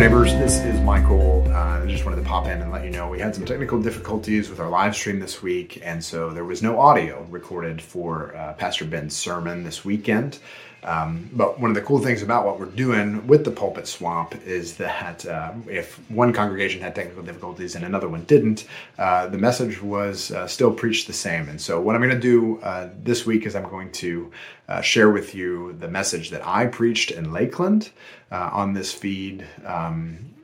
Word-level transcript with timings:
neighbors. 0.00 0.32
This 0.34 0.58
is 0.58 0.80
Michael. 0.80 1.37
In 2.48 2.62
and 2.62 2.72
let 2.72 2.82
you 2.82 2.88
know 2.88 3.10
we 3.10 3.18
had 3.18 3.34
some 3.34 3.44
technical 3.44 3.78
difficulties 3.78 4.48
with 4.48 4.58
our 4.58 4.70
live 4.70 4.96
stream 4.96 5.20
this 5.20 5.42
week, 5.42 5.82
and 5.84 6.02
so 6.02 6.30
there 6.30 6.44
was 6.44 6.62
no 6.62 6.80
audio 6.80 7.26
recorded 7.28 7.82
for 7.82 8.34
uh, 8.34 8.54
Pastor 8.54 8.86
Ben's 8.86 9.14
sermon 9.14 9.64
this 9.64 9.84
weekend. 9.84 10.38
Um, 10.82 11.28
but 11.34 11.60
one 11.60 11.70
of 11.70 11.74
the 11.74 11.82
cool 11.82 11.98
things 11.98 12.22
about 12.22 12.46
what 12.46 12.58
we're 12.58 12.66
doing 12.66 13.26
with 13.26 13.44
the 13.44 13.50
pulpit 13.50 13.86
swap 13.86 14.34
is 14.46 14.78
that 14.78 15.26
uh, 15.26 15.52
if 15.66 15.96
one 16.10 16.32
congregation 16.32 16.80
had 16.80 16.94
technical 16.94 17.22
difficulties 17.22 17.74
and 17.74 17.84
another 17.84 18.08
one 18.08 18.24
didn't, 18.24 18.66
uh, 18.98 19.26
the 19.26 19.36
message 19.36 19.82
was 19.82 20.30
uh, 20.30 20.46
still 20.46 20.72
preached 20.72 21.06
the 21.06 21.12
same. 21.12 21.50
And 21.50 21.60
so, 21.60 21.78
what 21.78 21.96
I'm 21.96 22.00
going 22.00 22.14
to 22.14 22.18
do 22.18 22.60
uh, 22.62 22.88
this 23.02 23.26
week 23.26 23.44
is 23.44 23.56
I'm 23.56 23.68
going 23.68 23.92
to 23.92 24.32
uh, 24.70 24.80
share 24.80 25.10
with 25.10 25.34
you 25.34 25.74
the 25.74 25.88
message 25.88 26.30
that 26.30 26.46
I 26.46 26.64
preached 26.64 27.10
in 27.10 27.30
Lakeland 27.30 27.90
uh, 28.32 28.48
on 28.54 28.72
this 28.72 28.90
feed. 28.90 29.46
Um, 29.66 30.34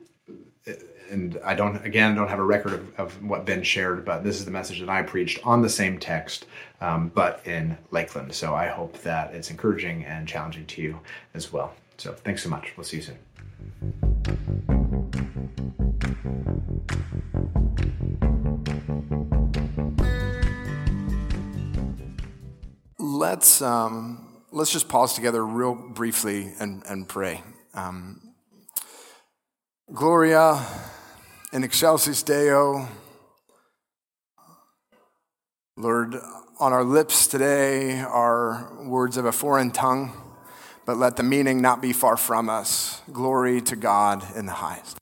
and 1.11 1.39
I 1.45 1.55
don't, 1.55 1.85
again, 1.85 2.15
don't 2.15 2.29
have 2.29 2.39
a 2.39 2.45
record 2.45 2.75
of, 2.75 3.01
of, 3.01 3.23
what 3.23 3.45
Ben 3.45 3.63
shared, 3.63 4.05
but 4.05 4.25
this 4.25 4.39
is 4.39 4.45
the 4.45 4.51
message 4.51 4.81
that 4.81 4.89
I 4.89 5.03
preached 5.03 5.39
on 5.45 5.63
the 5.63 5.69
same 5.69 5.99
text, 5.99 6.47
um, 6.81 7.11
but 7.15 7.41
in 7.47 7.77
Lakeland. 7.91 8.33
So 8.35 8.55
I 8.55 8.67
hope 8.67 9.01
that 9.03 9.35
it's 9.35 9.51
encouraging 9.51 10.05
and 10.05 10.27
challenging 10.27 10.67
to 10.67 10.83
you 10.83 11.01
as 11.35 11.53
well. 11.53 11.75
So 11.99 12.13
thanks 12.13 12.43
so 12.43 12.49
much. 12.49 12.73
We'll 12.77 12.85
see 12.85 12.99
you 12.99 13.03
soon. 13.03 13.19
Let's 22.99 23.63
um, 23.63 24.43
let's 24.53 24.73
just 24.73 24.89
pause 24.89 25.15
together 25.15 25.45
real 25.45 25.75
briefly 25.75 26.53
and, 26.59 26.83
and 26.89 27.09
pray. 27.09 27.43
Um, 27.75 28.35
Gloria 29.93 30.65
in 31.55 31.63
excelsis 31.63 32.25
Deo. 32.25 32.89
Lord, 35.77 36.17
on 36.59 36.73
our 36.73 36.83
lips 36.83 37.29
today 37.29 38.01
are 38.01 38.73
words 38.85 39.17
of 39.17 39.25
a 39.25 39.31
foreign 39.31 39.71
tongue, 39.71 40.13
but 40.85 40.97
let 40.97 41.15
the 41.15 41.23
meaning 41.23 41.63
not 41.63 41.81
be 41.81 41.93
far 41.93 42.17
from 42.17 42.51
us. 42.51 43.03
Glory 43.13 43.61
to 43.61 43.77
God 43.77 44.25
in 44.35 44.47
the 44.47 44.53
highest. 44.53 44.99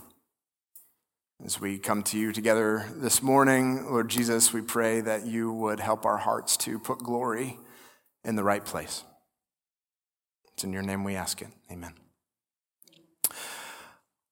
As 1.43 1.59
we 1.59 1.79
come 1.79 2.03
to 2.05 2.19
you 2.19 2.33
together 2.33 2.85
this 2.97 3.23
morning, 3.23 3.87
Lord 3.87 4.11
Jesus, 4.11 4.53
we 4.53 4.61
pray 4.61 5.01
that 5.01 5.25
you 5.25 5.51
would 5.55 5.81
help 5.81 6.05
our 6.05 6.19
hearts 6.19 6.59
to 6.59 6.79
put 6.79 6.99
glory 6.99 7.59
in 8.25 8.37
the 8.37 8.45
right 8.45 8.65
place. 8.65 9.05
It's 10.53 10.65
in 10.65 10.73
your 10.75 10.83
name 10.83 11.03
we 11.03 11.17
ask 11.17 11.41
it. 11.41 11.49
Amen. 11.71 11.95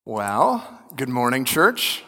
Well, 0.05 0.83
good 0.97 1.09
morning, 1.09 1.47
church 1.47 2.05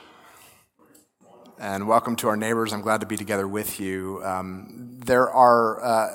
and 1.62 1.86
welcome 1.86 2.16
to 2.16 2.26
our 2.26 2.36
neighbors. 2.36 2.72
I'm 2.72 2.80
glad 2.80 3.02
to 3.02 3.06
be 3.06 3.16
together 3.16 3.46
with 3.46 3.78
you. 3.78 4.20
Um, 4.24 4.98
there 4.98 5.30
are, 5.30 5.80
uh, 5.80 6.08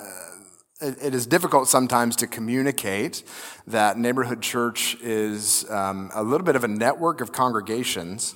it, 0.82 0.98
it 1.02 1.16
is 1.16 1.26
difficult 1.26 1.70
sometimes 1.70 2.18
to 2.18 2.28
communicate 2.28 3.24
that 3.66 3.98
neighborhood 3.98 4.42
church 4.42 4.98
is 5.02 5.70
um, 5.72 6.12
a 6.14 6.22
little 6.22 6.44
bit 6.44 6.58
of 6.58 6.66
a 6.66 6.68
network 6.68 7.22
of 7.22 7.32
congregations. 7.32 8.36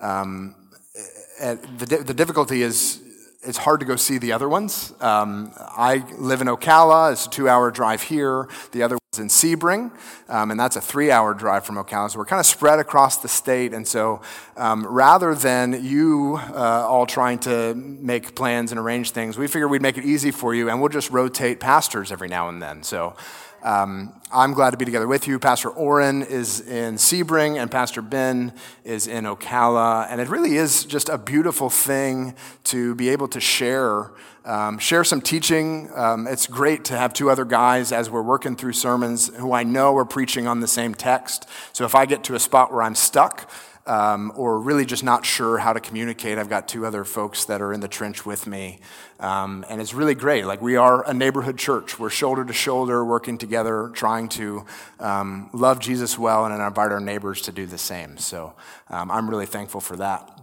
Um, 0.00 0.54
the, 1.40 2.02
the 2.04 2.12
difficulty 2.12 2.60
is 2.60 3.00
it's 3.42 3.56
hard 3.56 3.80
to 3.80 3.86
go 3.86 3.96
see 3.96 4.18
the 4.18 4.32
other 4.32 4.48
ones. 4.48 4.92
Um, 5.00 5.52
I 5.56 6.04
live 6.18 6.42
in 6.42 6.46
Ocala. 6.46 7.12
It's 7.12 7.24
a 7.26 7.30
two-hour 7.30 7.70
drive 7.70 8.02
here. 8.02 8.48
The 8.72 8.82
other 8.82 8.96
one's 8.96 9.18
in 9.18 9.28
Sebring, 9.28 9.90
um, 10.28 10.50
and 10.50 10.60
that's 10.60 10.76
a 10.76 10.80
three-hour 10.80 11.32
drive 11.34 11.64
from 11.64 11.76
Ocala. 11.76 12.10
So 12.10 12.18
we're 12.18 12.26
kind 12.26 12.40
of 12.40 12.44
spread 12.44 12.78
across 12.78 13.16
the 13.16 13.28
state. 13.28 13.72
And 13.72 13.88
so, 13.88 14.20
um, 14.58 14.86
rather 14.86 15.34
than 15.34 15.82
you 15.82 16.38
uh, 16.50 16.86
all 16.86 17.06
trying 17.06 17.38
to 17.40 17.74
make 17.74 18.34
plans 18.34 18.72
and 18.72 18.78
arrange 18.78 19.12
things, 19.12 19.38
we 19.38 19.46
figured 19.46 19.70
we'd 19.70 19.80
make 19.80 19.96
it 19.96 20.04
easy 20.04 20.32
for 20.32 20.54
you, 20.54 20.68
and 20.68 20.78
we'll 20.78 20.90
just 20.90 21.10
rotate 21.10 21.60
pastors 21.60 22.12
every 22.12 22.28
now 22.28 22.48
and 22.48 22.60
then. 22.60 22.82
So. 22.82 23.16
Um, 23.62 24.14
I'm 24.32 24.54
glad 24.54 24.70
to 24.70 24.76
be 24.76 24.84
together 24.84 25.06
with 25.06 25.26
you. 25.26 25.38
Pastor 25.38 25.68
Oren 25.70 26.22
is 26.22 26.60
in 26.60 26.94
Sebring, 26.94 27.60
and 27.60 27.70
Pastor 27.70 28.00
Ben 28.00 28.52
is 28.84 29.06
in 29.06 29.24
Ocala. 29.24 30.06
And 30.08 30.20
it 30.20 30.28
really 30.28 30.56
is 30.56 30.84
just 30.84 31.08
a 31.08 31.18
beautiful 31.18 31.68
thing 31.68 32.34
to 32.64 32.94
be 32.94 33.10
able 33.10 33.28
to 33.28 33.40
share, 33.40 34.12
um, 34.44 34.78
share 34.78 35.04
some 35.04 35.20
teaching. 35.20 35.90
Um, 35.94 36.26
it's 36.26 36.46
great 36.46 36.84
to 36.86 36.96
have 36.96 37.12
two 37.12 37.28
other 37.28 37.44
guys 37.44 37.92
as 37.92 38.08
we're 38.08 38.22
working 38.22 38.56
through 38.56 38.72
sermons 38.72 39.34
who 39.36 39.52
I 39.52 39.62
know 39.62 39.96
are 39.96 40.06
preaching 40.06 40.46
on 40.46 40.60
the 40.60 40.68
same 40.68 40.94
text. 40.94 41.46
So 41.72 41.84
if 41.84 41.94
I 41.94 42.06
get 42.06 42.24
to 42.24 42.34
a 42.34 42.40
spot 42.40 42.72
where 42.72 42.82
I'm 42.82 42.94
stuck, 42.94 43.50
um, 43.86 44.32
or 44.36 44.60
really 44.60 44.84
just 44.84 45.02
not 45.02 45.24
sure 45.24 45.58
how 45.58 45.72
to 45.72 45.80
communicate. 45.80 46.38
I've 46.38 46.48
got 46.48 46.68
two 46.68 46.86
other 46.86 47.04
folks 47.04 47.44
that 47.46 47.60
are 47.60 47.72
in 47.72 47.80
the 47.80 47.88
trench 47.88 48.24
with 48.26 48.46
me. 48.46 48.80
Um, 49.18 49.64
and 49.68 49.80
it's 49.80 49.94
really 49.94 50.14
great. 50.14 50.46
Like, 50.46 50.62
we 50.62 50.76
are 50.76 51.08
a 51.08 51.14
neighborhood 51.14 51.58
church. 51.58 51.98
We're 51.98 52.10
shoulder 52.10 52.44
to 52.44 52.52
shoulder, 52.52 53.04
working 53.04 53.38
together, 53.38 53.90
trying 53.94 54.28
to 54.30 54.64
um, 54.98 55.50
love 55.52 55.80
Jesus 55.80 56.18
well 56.18 56.44
and 56.46 56.54
invite 56.54 56.92
our 56.92 57.00
neighbors 57.00 57.42
to 57.42 57.52
do 57.52 57.66
the 57.66 57.78
same. 57.78 58.18
So 58.18 58.54
um, 58.88 59.10
I'm 59.10 59.28
really 59.28 59.46
thankful 59.46 59.80
for 59.80 59.96
that. 59.96 60.40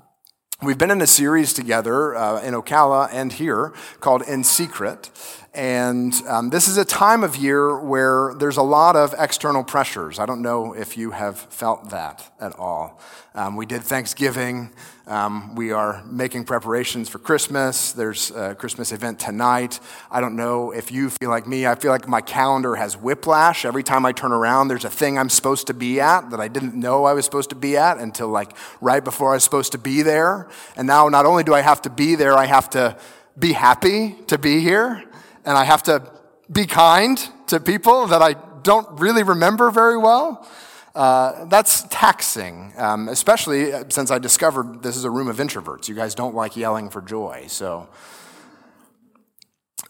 We've 0.60 0.78
been 0.78 0.90
in 0.90 1.02
a 1.02 1.08
series 1.08 1.54
together 1.54 2.16
uh, 2.16 2.42
in 2.42 2.56
Ocala 2.56 3.10
and 3.12 3.32
here 3.32 3.74
called 4.00 4.24
In 4.24 4.44
Secret. 4.44 5.12
And 5.54 6.14
um, 6.28 6.50
this 6.50 6.68
is 6.68 6.78
a 6.78 6.86
time 6.86 7.24
of 7.24 7.36
year 7.36 7.80
where 7.80 8.34
there's 8.38 8.58
a 8.58 8.64
lot 8.64 8.96
of 8.96 9.16
external 9.18 9.64
pressures. 9.64 10.20
I 10.20 10.26
don't 10.26 10.42
know 10.42 10.74
if 10.74 10.98
you 10.98 11.12
have 11.12 11.40
felt 11.40 11.90
that 11.90 12.32
at 12.40 12.58
all. 12.60 13.02
Um, 13.34 13.56
we 13.56 13.66
did 13.66 13.82
Thanksgiving. 13.82 14.72
Um, 15.08 15.56
we 15.56 15.72
are 15.72 16.04
making 16.06 16.44
preparations 16.44 17.08
for 17.08 17.18
Christmas. 17.18 17.94
There's 17.94 18.30
a 18.32 18.56
Christmas 18.56 18.92
event 18.92 19.20
tonight. 19.20 19.80
I 20.12 20.22
don't 20.22 20.36
know 20.36 20.72
if 20.72 20.92
you 20.92 21.10
feel 21.10 21.30
like 21.30 21.48
me. 21.48 21.66
I 21.66 21.76
feel 21.76 21.92
like 21.92 22.08
my 22.08 22.22
calendar 22.22 22.76
has 22.76 22.98
whiplash. 22.98 23.64
Every 23.64 23.84
time 23.84 24.06
I 24.06 24.12
turn 24.12 24.32
around, 24.32 24.68
there's 24.68 24.86
a 24.86 24.90
thing 24.90 25.18
I'm 25.18 25.30
supposed 25.30 25.68
to 25.68 25.74
be 25.74 26.00
at 26.00 26.30
that 26.32 26.40
I 26.40 26.50
didn't 26.50 26.76
know 26.76 27.06
I 27.06 27.14
was 27.14 27.26
supposed 27.26 27.50
to 27.52 27.56
be 27.56 27.78
at 27.78 27.98
until 27.98 28.28
like 28.28 28.52
right 28.82 29.04
before 29.04 29.32
I 29.32 29.36
was 29.36 29.44
supposed 29.44 29.72
to 29.72 29.78
be 29.78 30.02
there. 30.02 30.50
And 30.76 30.88
now 30.88 31.08
not 31.08 31.26
only 31.26 31.44
do 31.44 31.54
I 31.54 31.62
have 31.62 31.82
to 31.84 31.90
be 31.90 32.16
there, 32.16 32.34
I 32.34 32.46
have 32.46 32.70
to 32.72 32.98
be 33.38 33.54
happy 33.54 34.16
to 34.28 34.38
be 34.38 34.60
here. 34.60 35.04
And 35.48 35.58
I 35.58 35.64
have 35.64 35.82
to 35.84 36.04
be 36.52 36.66
kind 36.66 37.18
to 37.48 37.62
people 37.62 38.08
that 38.08 38.22
I 38.22 38.34
don't 38.64 39.00
really 39.00 39.24
remember 39.24 39.72
very 39.72 39.98
well. 39.98 40.46
Uh, 40.94 41.46
that's 41.46 41.84
taxing, 41.90 42.74
um, 42.76 43.08
especially 43.08 43.72
uh, 43.72 43.86
since 43.88 44.12
I 44.12 44.20
discovered 44.20 44.84
this 44.84 44.98
is 44.98 45.06
a 45.06 45.10
room 45.10 45.30
of 45.30 45.38
introverts. 45.38 45.88
You 45.88 45.96
guys 45.96 46.16
don't 46.16 46.36
like 46.36 46.58
yelling 46.58 46.90
for 46.90 47.02
joy. 47.02 47.46
So, 47.48 47.88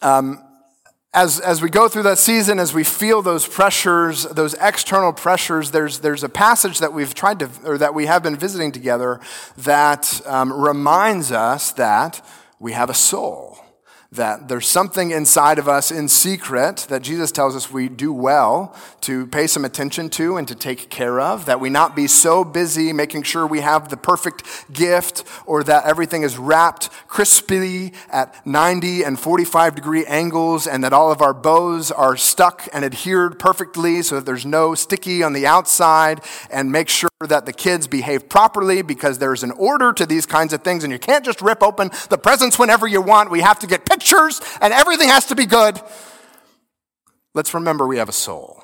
um, 0.03 0.43
as, 1.11 1.39
as 1.39 1.59
we 1.59 1.71
go 1.71 1.87
through 1.87 2.03
that 2.03 2.19
season, 2.19 2.59
as 2.59 2.71
we 2.71 2.83
feel 2.83 3.23
those 3.23 3.47
pressures, 3.47 4.25
those 4.25 4.53
external 4.61 5.11
pressures, 5.11 5.71
there's, 5.71 6.01
there's 6.01 6.23
a 6.23 6.29
passage 6.29 6.77
that 6.81 6.93
we've 6.93 7.15
tried 7.15 7.39
to, 7.39 7.49
or 7.65 7.79
that 7.79 7.95
we 7.95 8.05
have 8.05 8.21
been 8.21 8.35
visiting 8.35 8.71
together 8.71 9.19
that 9.57 10.21
um, 10.27 10.53
reminds 10.53 11.31
us 11.31 11.71
that 11.71 12.23
we 12.59 12.73
have 12.73 12.91
a 12.91 12.93
soul 12.93 13.57
that 14.11 14.47
there's 14.47 14.67
something 14.67 15.11
inside 15.11 15.59
of 15.59 15.67
us 15.67 15.91
in 15.91 16.07
secret 16.07 16.85
that 16.89 17.01
Jesus 17.01 17.31
tells 17.31 17.55
us 17.55 17.71
we 17.71 17.89
do 17.89 18.13
well 18.13 18.75
to 19.01 19.27
pay 19.27 19.47
some 19.47 19.65
attention 19.65 20.09
to 20.11 20.37
and 20.37 20.47
to 20.47 20.55
take 20.55 20.89
care 20.89 21.19
of, 21.19 21.45
that 21.45 21.59
we 21.59 21.69
not 21.69 21.95
be 21.95 22.07
so 22.07 22.43
busy 22.43 22.93
making 22.93 23.23
sure 23.23 23.45
we 23.45 23.59
have 23.59 23.89
the 23.89 23.97
perfect 23.97 24.43
gift 24.71 25.23
or 25.45 25.63
that 25.63 25.85
everything 25.85 26.23
is 26.23 26.37
wrapped 26.37 26.89
crisply 27.07 27.93
at 28.09 28.45
90 28.45 29.03
and 29.03 29.19
45 29.19 29.75
degree 29.75 30.05
angles 30.05 30.67
and 30.67 30.83
that 30.83 30.93
all 30.93 31.11
of 31.11 31.21
our 31.21 31.33
bows 31.33 31.91
are 31.91 32.15
stuck 32.15 32.67
and 32.73 32.85
adhered 32.85 33.37
perfectly 33.39 34.01
so 34.01 34.15
that 34.15 34.25
there's 34.25 34.45
no 34.45 34.73
sticky 34.73 35.21
on 35.21 35.33
the 35.33 35.45
outside 35.45 36.21
and 36.49 36.71
make 36.71 36.87
sure 36.87 37.09
that 37.25 37.47
the 37.47 37.53
kids 37.53 37.87
behave 37.87 38.29
properly 38.29 38.83
because 38.83 39.17
there's 39.17 39.41
an 39.41 39.49
order 39.51 39.91
to 39.91 40.05
these 40.05 40.27
kinds 40.27 40.53
of 40.53 40.61
things 40.61 40.83
and 40.83 40.93
you 40.93 40.99
can't 40.99 41.25
just 41.25 41.41
rip 41.41 41.63
open 41.63 41.89
the 42.09 42.17
presents 42.17 42.59
whenever 42.59 42.85
you 42.85 43.01
want. 43.01 43.31
We 43.31 43.41
have 43.41 43.57
to 43.59 43.67
get 43.67 43.85
pictures 43.85 44.39
and 44.61 44.71
everything 44.71 45.09
has 45.09 45.25
to 45.27 45.35
be 45.35 45.47
good. 45.47 45.81
Let's 47.33 47.55
remember 47.55 47.87
we 47.87 47.97
have 47.97 48.09
a 48.09 48.13
soul. 48.13 48.63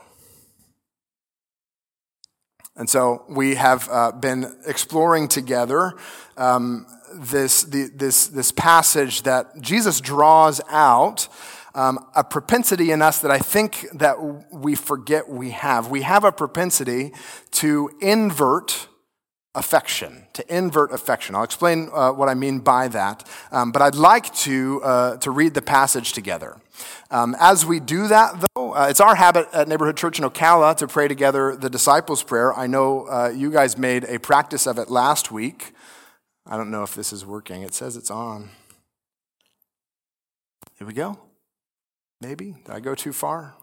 And 2.75 2.87
so 2.87 3.23
we 3.27 3.55
have 3.55 3.89
uh, 3.91 4.11
been 4.11 4.55
exploring 4.67 5.29
together 5.29 5.93
um, 6.37 6.85
this, 7.15 7.63
the, 7.63 7.89
this, 7.93 8.27
this 8.27 8.51
passage 8.51 9.23
that 9.23 9.61
Jesus 9.61 9.99
draws 9.99 10.61
out 10.69 11.27
um, 11.75 11.99
a 12.15 12.23
propensity 12.23 12.91
in 12.91 13.01
us 13.01 13.19
that 13.19 13.31
I 13.31 13.39
think 13.39 13.87
that 13.93 14.17
we 14.51 14.75
forget 14.75 15.29
we 15.29 15.51
have. 15.51 15.89
We 15.89 16.03
have 16.03 16.23
a 16.23 16.31
propensity 16.31 17.13
to 17.51 17.89
invert 17.99 18.87
affection, 19.55 20.25
to 20.33 20.55
invert 20.55 20.91
affection. 20.91 21.35
I'll 21.35 21.43
explain 21.43 21.89
uh, 21.93 22.11
what 22.11 22.27
I 22.27 22.33
mean 22.33 22.59
by 22.59 22.87
that, 22.89 23.27
um, 23.51 23.71
but 23.71 23.81
I'd 23.81 23.95
like 23.95 24.33
to, 24.37 24.81
uh, 24.83 25.17
to 25.17 25.31
read 25.31 25.53
the 25.53 25.61
passage 25.61 26.13
together. 26.13 26.57
Um, 27.11 27.35
as 27.39 27.65
we 27.65 27.79
do 27.79 28.07
that, 28.07 28.43
though, 28.55 28.73
uh, 28.73 28.87
it's 28.89 28.99
our 28.99 29.15
habit 29.15 29.47
at 29.53 29.67
Neighborhood 29.67 29.95
Church 29.95 30.17
in 30.17 30.25
Ocala 30.25 30.75
to 30.77 30.87
pray 30.87 31.07
together 31.07 31.55
the 31.55 31.69
disciples' 31.69 32.23
prayer. 32.23 32.53
I 32.53 32.65
know 32.65 33.05
uh, 33.05 33.31
you 33.35 33.51
guys 33.51 33.77
made 33.77 34.05
a 34.05 34.19
practice 34.19 34.65
of 34.65 34.79
it 34.79 34.89
last 34.89 35.31
week. 35.31 35.73
I 36.47 36.57
don't 36.57 36.71
know 36.71 36.83
if 36.83 36.95
this 36.95 37.13
is 37.13 37.25
working. 37.25 37.61
It 37.61 37.75
says 37.75 37.95
it's 37.95 38.09
on. 38.09 38.49
Here 40.79 40.87
we 40.87 40.93
go. 40.93 41.19
Maybe. 42.21 42.55
Did 42.65 42.69
I 42.69 42.79
go 42.79 42.95
too 42.95 43.13
far? 43.13 43.55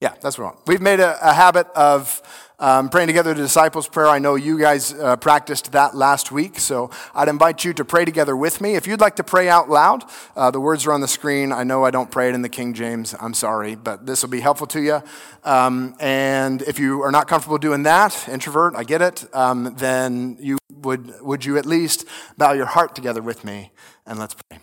Yeah, 0.00 0.14
that's 0.20 0.38
wrong. 0.38 0.58
We've 0.66 0.82
made 0.82 1.00
a, 1.00 1.18
a 1.26 1.32
habit 1.32 1.66
of 1.74 2.20
um, 2.58 2.90
praying 2.90 3.06
together 3.06 3.32
the 3.32 3.42
disciples' 3.42 3.88
prayer. 3.88 4.08
I 4.08 4.18
know 4.18 4.34
you 4.34 4.58
guys 4.58 4.92
uh, 4.92 5.16
practiced 5.16 5.72
that 5.72 5.94
last 5.94 6.30
week, 6.30 6.58
so 6.58 6.90
I'd 7.14 7.28
invite 7.28 7.64
you 7.64 7.72
to 7.72 7.84
pray 7.84 8.04
together 8.04 8.36
with 8.36 8.60
me. 8.60 8.74
If 8.74 8.86
you'd 8.86 9.00
like 9.00 9.16
to 9.16 9.24
pray 9.24 9.48
out 9.48 9.70
loud, 9.70 10.04
uh, 10.36 10.50
the 10.50 10.60
words 10.60 10.86
are 10.86 10.92
on 10.92 11.00
the 11.00 11.08
screen. 11.08 11.50
I 11.50 11.64
know 11.64 11.84
I 11.84 11.90
don't 11.90 12.10
pray 12.10 12.28
it 12.28 12.34
in 12.34 12.42
the 12.42 12.50
King 12.50 12.74
James. 12.74 13.14
I'm 13.18 13.32
sorry, 13.32 13.74
but 13.74 14.04
this 14.04 14.22
will 14.22 14.28
be 14.28 14.40
helpful 14.40 14.66
to 14.68 14.80
you. 14.80 15.02
Um, 15.44 15.96
and 15.98 16.60
if 16.62 16.78
you 16.78 17.02
are 17.02 17.10
not 17.10 17.26
comfortable 17.26 17.58
doing 17.58 17.84
that, 17.84 18.28
introvert, 18.28 18.74
I 18.76 18.84
get 18.84 19.00
it, 19.00 19.24
um, 19.34 19.74
then 19.78 20.36
you 20.40 20.58
would, 20.82 21.20
would 21.22 21.44
you 21.46 21.56
at 21.56 21.64
least 21.64 22.04
bow 22.36 22.52
your 22.52 22.66
heart 22.66 22.94
together 22.94 23.22
with 23.22 23.44
me 23.44 23.72
and 24.06 24.18
let's 24.18 24.34
pray. 24.34 24.58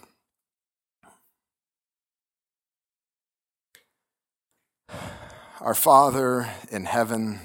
Our 5.63 5.73
Father 5.73 6.49
in 6.71 6.83
heaven, 6.83 7.39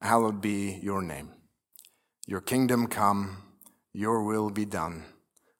hallowed 0.00 0.40
be 0.40 0.78
your 0.84 1.02
name. 1.02 1.30
Your 2.24 2.40
kingdom 2.40 2.86
come, 2.86 3.38
your 3.92 4.22
will 4.22 4.50
be 4.50 4.64
done, 4.64 5.02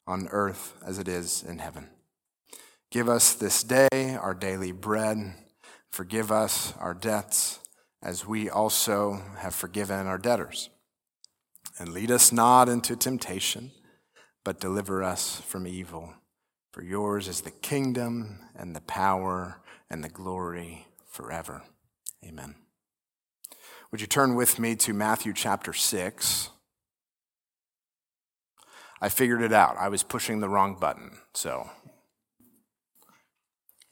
on 0.06 0.28
earth 0.30 0.74
as 0.86 1.00
it 1.00 1.08
is 1.08 1.42
in 1.42 1.58
heaven. 1.58 1.88
Give 2.92 3.08
us 3.08 3.34
this 3.34 3.64
day 3.64 3.88
our 4.14 4.34
daily 4.34 4.70
bread. 4.70 5.34
Forgive 5.90 6.30
us 6.30 6.74
our 6.78 6.94
debts, 6.94 7.58
as 8.00 8.24
we 8.24 8.48
also 8.48 9.20
have 9.38 9.56
forgiven 9.56 10.06
our 10.06 10.16
debtors. 10.16 10.70
And 11.76 11.88
lead 11.88 12.12
us 12.12 12.30
not 12.30 12.68
into 12.68 12.94
temptation, 12.94 13.72
but 14.44 14.60
deliver 14.60 15.02
us 15.02 15.40
from 15.40 15.66
evil. 15.66 16.14
For 16.70 16.84
yours 16.84 17.26
is 17.26 17.40
the 17.40 17.50
kingdom, 17.50 18.38
and 18.54 18.76
the 18.76 18.80
power, 18.82 19.60
and 19.90 20.04
the 20.04 20.08
glory 20.08 20.86
forever. 21.04 21.64
Amen. 22.24 22.54
Would 23.90 24.00
you 24.00 24.06
turn 24.06 24.34
with 24.34 24.58
me 24.58 24.76
to 24.76 24.92
Matthew 24.92 25.32
chapter 25.32 25.72
6? 25.72 26.50
I 29.00 29.08
figured 29.08 29.42
it 29.42 29.52
out. 29.52 29.76
I 29.78 29.88
was 29.88 30.02
pushing 30.02 30.40
the 30.40 30.48
wrong 30.48 30.76
button. 30.78 31.18
So, 31.32 31.70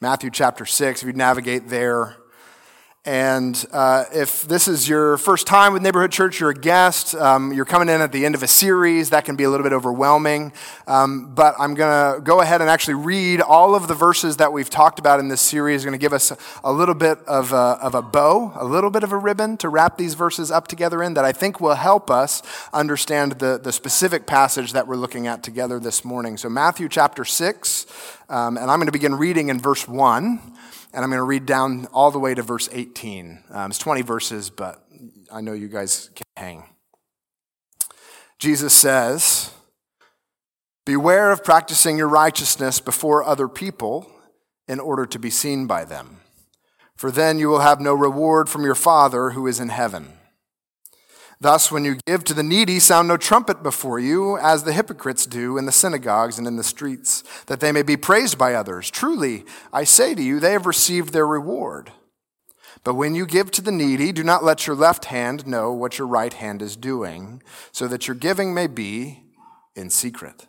Matthew 0.01 0.31
chapter 0.31 0.67
6, 0.67 1.03
if 1.03 1.07
you 1.07 1.13
navigate 1.13 1.69
there, 1.69 2.17
and 3.09 3.65
uh, 3.73 4.05
if 4.13 4.43
this 4.43 4.69
is 4.69 4.87
your 4.87 5.17
first 5.17 5.47
time 5.47 5.73
with 5.73 5.81
Neighborhood 5.81 6.13
Church, 6.13 6.41
you're 6.41 6.51
a 6.51 6.55
guest, 6.55 7.15
um, 7.15 7.55
you're 7.55 7.65
coming 7.65 7.89
in 7.89 8.03
at 8.03 8.13
the 8.13 8.27
end 8.27 8.35
of 8.35 8.43
a 8.43 8.47
series, 8.47 9.09
that 9.09 9.25
can 9.25 9.35
be 9.35 9.45
a 9.45 9.51
little 9.51 9.65
bit 9.65 9.73
overwhelming. 9.73 10.53
Um, 10.87 11.35
but 11.35 11.55
I'm 11.59 11.73
going 11.73 12.17
to 12.17 12.21
go 12.21 12.43
ahead 12.43 12.61
and 12.61 12.69
actually 12.69 12.97
read 12.97 13.41
all 13.41 13.75
of 13.75 13.89
the 13.89 13.95
verses 13.95 14.37
that 14.37 14.53
we've 14.53 14.69
talked 14.69 14.99
about 14.99 15.21
in 15.21 15.29
this 15.29 15.41
series. 15.41 15.87
going 15.87 15.93
to 15.93 15.99
give 15.99 16.13
us 16.13 16.35
a, 16.63 16.71
little 16.71 16.95
bit 16.95 17.19
of 17.21 17.51
a, 17.55 17.79
of 17.81 17.95
a 17.95 18.03
bow, 18.03 18.53
a 18.57 18.67
little 18.67 18.91
bit 18.91 19.03
of 19.03 19.11
a 19.11 19.17
ribbon 19.17 19.57
to 19.57 19.71
wrap 19.71 19.97
these 19.97 20.13
verses 20.13 20.51
up 20.51 20.69
together 20.69 21.03
in 21.03 21.15
that 21.15 21.25
I 21.25 21.33
think 21.33 21.63
will 21.63 21.77
help 21.77 22.11
us 22.11 22.43
understand 22.75 23.39
the, 23.39 23.57
the 23.57 23.73
specific 23.73 24.27
passage 24.27 24.75
that 24.75 24.87
we're 24.87 24.97
looking 24.97 25.27
at 25.27 25.43
together 25.43 25.81
this 25.81 26.05
morning. 26.05 26.37
So, 26.37 26.51
Matthew 26.51 26.91
chapter 26.91 27.25
6, 27.25 27.87
um, 28.29 28.59
and 28.59 28.71
I'm 28.71 28.79
going 28.79 28.85
to 28.85 28.93
begin 28.93 29.15
reading 29.15 29.49
in 29.49 29.59
verse 29.59 29.89
1 29.89 30.58
and 30.93 31.05
I'm 31.05 31.11
going 31.11 31.19
to 31.19 31.25
read 31.25 31.47
down 31.47 31.87
all 31.93 32.11
the 32.11 32.19
way 32.19 32.35
to 32.35 32.43
verse 32.43 32.69
18. 32.73 33.45
Um, 33.51 33.71
it's 33.71 33.79
20 33.79 34.03
verses, 34.03 34.51
but 34.51 34.83
I 35.33 35.41
know 35.41 35.53
you 35.53 35.69
guys 35.69 36.11
can 36.15 36.27
hang. 36.37 36.65
Jesus 38.39 38.73
says, 38.73 39.53
Beware 40.87 41.31
of 41.31 41.45
practicing 41.45 41.99
your 41.99 42.09
righteousness 42.09 42.81
before 42.81 43.23
other 43.23 43.49
people 43.49 44.11
in 44.67 44.81
order 44.81 45.05
to 45.07 45.19
be 45.19 45.31
seen 45.31 45.67
by 45.67 45.85
them, 45.85 46.21
for 46.97 47.11
then 47.11 47.39
you 47.39 47.49
will 47.49 47.61
have 47.61 47.81
no 47.81 47.95
reward 47.95 48.49
from 48.49 48.65
your 48.65 48.75
Father 48.75 49.31
who 49.31 49.47
is 49.47 49.61
in 49.61 49.69
heaven. 49.69 50.18
Thus, 51.41 51.71
when 51.71 51.85
you 51.85 51.99
give 52.07 52.25
to 52.25 52.35
the 52.35 52.43
needy, 52.43 52.81
sound 52.81 53.07
no 53.07 53.17
trumpet 53.17 53.63
before 53.63 54.01
you, 54.01 54.37
as 54.39 54.65
the 54.65 54.73
hypocrites 54.73 55.25
do 55.25 55.57
in 55.57 55.67
the 55.67 55.73
synagogues 55.73 56.37
and 56.37 56.49
in 56.49 56.57
the 56.57 56.65
streets, 56.65 57.23
that 57.47 57.61
they 57.61 57.71
may 57.71 57.83
be 57.83 57.97
praised 57.97 58.37
by 58.37 58.55
others. 58.55 58.91
Truly, 58.91 59.45
I 59.73 59.85
say 59.85 60.17
to 60.17 60.23
you, 60.23 60.41
they 60.41 60.53
have 60.53 60.67
received 60.67 61.13
their 61.13 61.27
reward. 61.27 61.93
But 62.83 62.95
when 62.95 63.15
you 63.15 63.25
give 63.25 63.53
to 63.53 63.63
the 63.63 63.71
needy, 63.71 64.11
do 64.11 64.25
not 64.25 64.43
let 64.43 64.67
your 64.67 64.75
left 64.75 65.07
hand 65.07 65.47
know 65.47 65.73
what 65.73 65.99
your 65.99 66.09
right 66.09 66.33
hand 66.33 66.61
is 66.61 66.77
doing, 66.77 67.43
so 67.71 67.87
that 67.87 68.09
your 68.09 68.17
giving 68.17 68.53
may 68.53 68.67
be 68.67 69.23
in 69.77 69.91
secret 69.91 70.49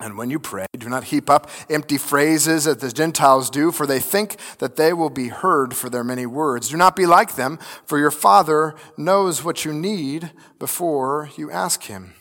And 0.00 0.16
when 0.16 0.30
you 0.30 0.38
pray, 0.38 0.66
do 0.76 0.88
not 0.88 1.04
heap 1.04 1.28
up 1.28 1.50
empty 1.68 1.98
phrases 1.98 2.68
as 2.68 2.76
the 2.76 2.92
Gentiles 2.92 3.50
do, 3.50 3.72
for 3.72 3.84
they 3.84 3.98
think 3.98 4.36
that 4.58 4.76
they 4.76 4.92
will 4.92 5.10
be 5.10 5.28
heard 5.28 5.74
for 5.74 5.90
their 5.90 6.04
many 6.04 6.24
words. 6.24 6.68
Do 6.68 6.76
not 6.76 6.94
be 6.94 7.04
like 7.04 7.34
them, 7.34 7.58
for 7.84 7.98
your 7.98 8.12
Father 8.12 8.76
knows 8.96 9.42
what 9.42 9.64
you 9.64 9.72
need 9.72 10.30
before 10.60 11.30
you 11.36 11.50
ask 11.50 11.84
Him. 11.84 12.14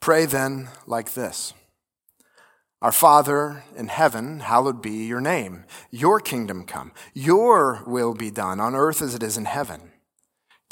Pray 0.00 0.26
then 0.26 0.68
like 0.86 1.14
this 1.14 1.54
Our 2.82 2.92
Father 2.92 3.64
in 3.74 3.88
heaven, 3.88 4.40
hallowed 4.40 4.82
be 4.82 5.06
your 5.06 5.22
name. 5.22 5.64
Your 5.90 6.20
kingdom 6.20 6.64
come. 6.66 6.92
Your 7.14 7.82
will 7.86 8.12
be 8.12 8.30
done 8.30 8.60
on 8.60 8.74
earth 8.74 9.00
as 9.00 9.14
it 9.14 9.22
is 9.22 9.38
in 9.38 9.46
heaven. 9.46 9.93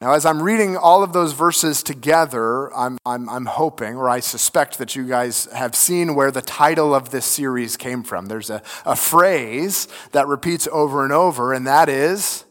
Now, 0.00 0.12
as 0.12 0.24
I'm 0.24 0.40
reading 0.44 0.76
all 0.76 1.02
of 1.02 1.12
those 1.12 1.32
verses 1.32 1.82
together, 1.82 2.72
I'm, 2.72 2.98
I'm, 3.04 3.28
I'm, 3.28 3.46
hoping, 3.46 3.96
or 3.96 4.08
I 4.08 4.20
suspect 4.20 4.78
that 4.78 4.94
you 4.94 5.08
guys 5.08 5.48
have 5.52 5.74
seen 5.74 6.14
where 6.14 6.30
the 6.30 6.40
title 6.40 6.94
of 6.94 7.10
this 7.10 7.26
series 7.26 7.76
came 7.76 8.04
from. 8.04 8.26
There's 8.26 8.48
a, 8.48 8.62
a 8.84 8.94
phrase 8.94 9.88
that 10.12 10.28
repeats 10.28 10.68
over 10.70 11.02
and 11.02 11.12
over, 11.12 11.52
and 11.52 11.66
that 11.66 11.88
is 11.88 12.44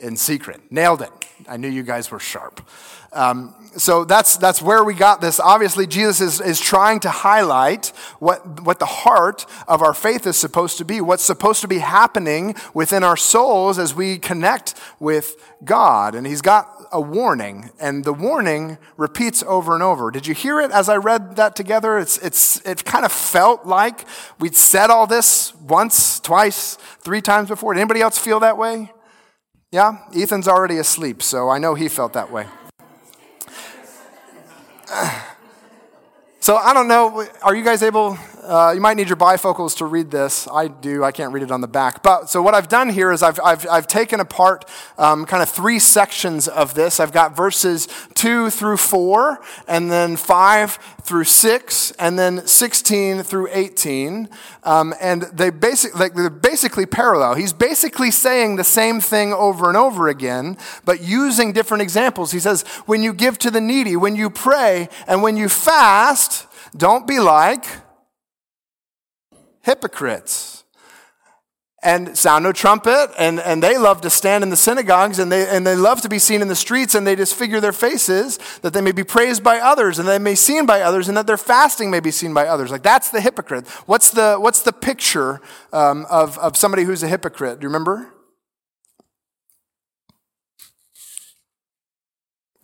in 0.00 0.16
secret. 0.16 0.60
Nailed 0.70 1.02
it. 1.02 1.10
I 1.48 1.56
knew 1.56 1.68
you 1.68 1.82
guys 1.82 2.10
were 2.10 2.20
sharp. 2.20 2.68
Um, 3.12 3.54
so 3.76 4.04
that's, 4.04 4.36
that's 4.36 4.60
where 4.60 4.82
we 4.82 4.94
got 4.94 5.20
this. 5.20 5.38
Obviously, 5.38 5.86
Jesus 5.86 6.20
is, 6.20 6.40
is 6.40 6.60
trying 6.60 7.00
to 7.00 7.10
highlight 7.10 7.88
what, 8.18 8.62
what 8.62 8.80
the 8.80 8.86
heart 8.86 9.46
of 9.68 9.82
our 9.82 9.94
faith 9.94 10.26
is 10.26 10.36
supposed 10.36 10.78
to 10.78 10.84
be, 10.84 11.00
what's 11.00 11.22
supposed 11.22 11.60
to 11.60 11.68
be 11.68 11.78
happening 11.78 12.54
within 12.72 13.04
our 13.04 13.16
souls 13.16 13.78
as 13.78 13.94
we 13.94 14.18
connect 14.18 14.74
with 14.98 15.36
God. 15.64 16.14
And 16.14 16.26
he's 16.26 16.42
got 16.42 16.68
a 16.90 17.00
warning, 17.00 17.70
and 17.80 18.04
the 18.04 18.12
warning 18.12 18.78
repeats 18.96 19.42
over 19.44 19.74
and 19.74 19.82
over. 19.82 20.12
Did 20.12 20.26
you 20.26 20.34
hear 20.34 20.60
it 20.60 20.70
as 20.70 20.88
I 20.88 20.96
read 20.96 21.36
that 21.36 21.56
together? 21.56 21.98
It's, 21.98 22.18
it's, 22.18 22.64
it 22.66 22.84
kind 22.84 23.04
of 23.04 23.12
felt 23.12 23.66
like 23.66 24.06
we'd 24.38 24.54
said 24.54 24.90
all 24.90 25.06
this 25.06 25.54
once, 25.56 26.20
twice, 26.20 26.76
three 27.00 27.20
times 27.20 27.48
before. 27.48 27.74
Did 27.74 27.80
anybody 27.80 28.00
else 28.00 28.18
feel 28.18 28.40
that 28.40 28.56
way? 28.56 28.92
Yeah? 29.74 29.98
Ethan's 30.14 30.46
already 30.46 30.78
asleep, 30.78 31.20
so 31.20 31.50
I 31.50 31.58
know 31.58 31.74
he 31.74 31.88
felt 31.88 32.12
that 32.12 32.30
way. 32.30 32.46
So 36.38 36.56
I 36.56 36.74
don't 36.74 36.88
know. 36.88 37.26
Are 37.42 37.56
you 37.56 37.64
guys 37.64 37.82
able? 37.82 38.18
Uh, 38.44 38.72
you 38.74 38.80
might 38.80 38.98
need 38.98 39.08
your 39.08 39.16
bifocals 39.16 39.74
to 39.78 39.86
read 39.86 40.10
this. 40.10 40.46
I 40.48 40.68
do. 40.68 41.02
I 41.02 41.12
can't 41.12 41.32
read 41.32 41.42
it 41.42 41.50
on 41.50 41.62
the 41.62 41.68
back. 41.68 42.02
But 42.02 42.28
so 42.28 42.42
what 42.42 42.54
I've 42.54 42.68
done 42.68 42.90
here 42.90 43.10
is 43.10 43.22
I've, 43.22 43.40
I've, 43.42 43.66
I've 43.68 43.86
taken 43.86 44.20
apart 44.20 44.66
um, 44.98 45.24
kind 45.24 45.42
of 45.42 45.48
three 45.48 45.78
sections 45.78 46.46
of 46.46 46.74
this. 46.74 47.00
I've 47.00 47.12
got 47.12 47.34
verses 47.34 47.88
two 48.12 48.50
through 48.50 48.76
four, 48.76 49.40
and 49.66 49.90
then 49.90 50.16
five 50.16 50.78
through 51.02 51.24
six, 51.24 51.90
and 51.92 52.18
then 52.18 52.46
16 52.46 53.22
through 53.22 53.48
18. 53.50 54.28
Um, 54.62 54.94
and 55.00 55.22
they 55.22 55.48
basic, 55.48 55.98
like, 55.98 56.14
they're 56.14 56.28
basically 56.28 56.84
parallel. 56.84 57.34
He's 57.34 57.52
basically 57.54 58.10
saying 58.10 58.56
the 58.56 58.64
same 58.64 59.00
thing 59.00 59.32
over 59.32 59.68
and 59.68 59.76
over 59.76 60.08
again, 60.08 60.58
but 60.84 61.02
using 61.02 61.52
different 61.52 61.82
examples. 61.82 62.32
He 62.32 62.40
says, 62.40 62.62
when 62.84 63.02
you 63.02 63.14
give 63.14 63.38
to 63.38 63.50
the 63.50 63.60
needy, 63.60 63.96
when 63.96 64.16
you 64.16 64.28
pray, 64.28 64.88
and 65.06 65.22
when 65.22 65.36
you 65.38 65.48
fast, 65.48 66.46
don't 66.76 67.06
be 67.06 67.20
like 67.20 67.83
hypocrites. 69.64 70.64
And 71.82 72.16
sound 72.16 72.44
no 72.44 72.52
trumpet 72.52 73.10
and, 73.18 73.38
and 73.38 73.62
they 73.62 73.76
love 73.76 74.00
to 74.02 74.10
stand 74.10 74.42
in 74.42 74.48
the 74.48 74.56
synagogues 74.56 75.18
and 75.18 75.30
they, 75.30 75.46
and 75.46 75.66
they 75.66 75.76
love 75.76 76.00
to 76.00 76.08
be 76.08 76.18
seen 76.18 76.40
in 76.40 76.48
the 76.48 76.56
streets 76.56 76.94
and 76.94 77.06
they 77.06 77.14
disfigure 77.14 77.60
their 77.60 77.74
faces 77.74 78.38
that 78.62 78.72
they 78.72 78.80
may 78.80 78.92
be 78.92 79.04
praised 79.04 79.44
by 79.44 79.58
others 79.58 79.98
and 79.98 80.08
they 80.08 80.18
may 80.18 80.30
be 80.30 80.36
seen 80.36 80.64
by 80.64 80.80
others 80.80 81.08
and 81.08 81.16
that 81.18 81.26
their 81.26 81.36
fasting 81.36 81.90
may 81.90 82.00
be 82.00 82.10
seen 82.10 82.32
by 82.32 82.46
others. 82.46 82.70
Like 82.70 82.82
that's 82.82 83.10
the 83.10 83.20
hypocrite. 83.20 83.68
What's 83.84 84.10
the, 84.10 84.36
what's 84.36 84.62
the 84.62 84.72
picture 84.72 85.42
um, 85.74 86.06
of, 86.08 86.38
of 86.38 86.56
somebody 86.56 86.84
who's 86.84 87.02
a 87.02 87.08
hypocrite? 87.08 87.60
Do 87.60 87.64
you 87.64 87.68
remember 87.68 88.13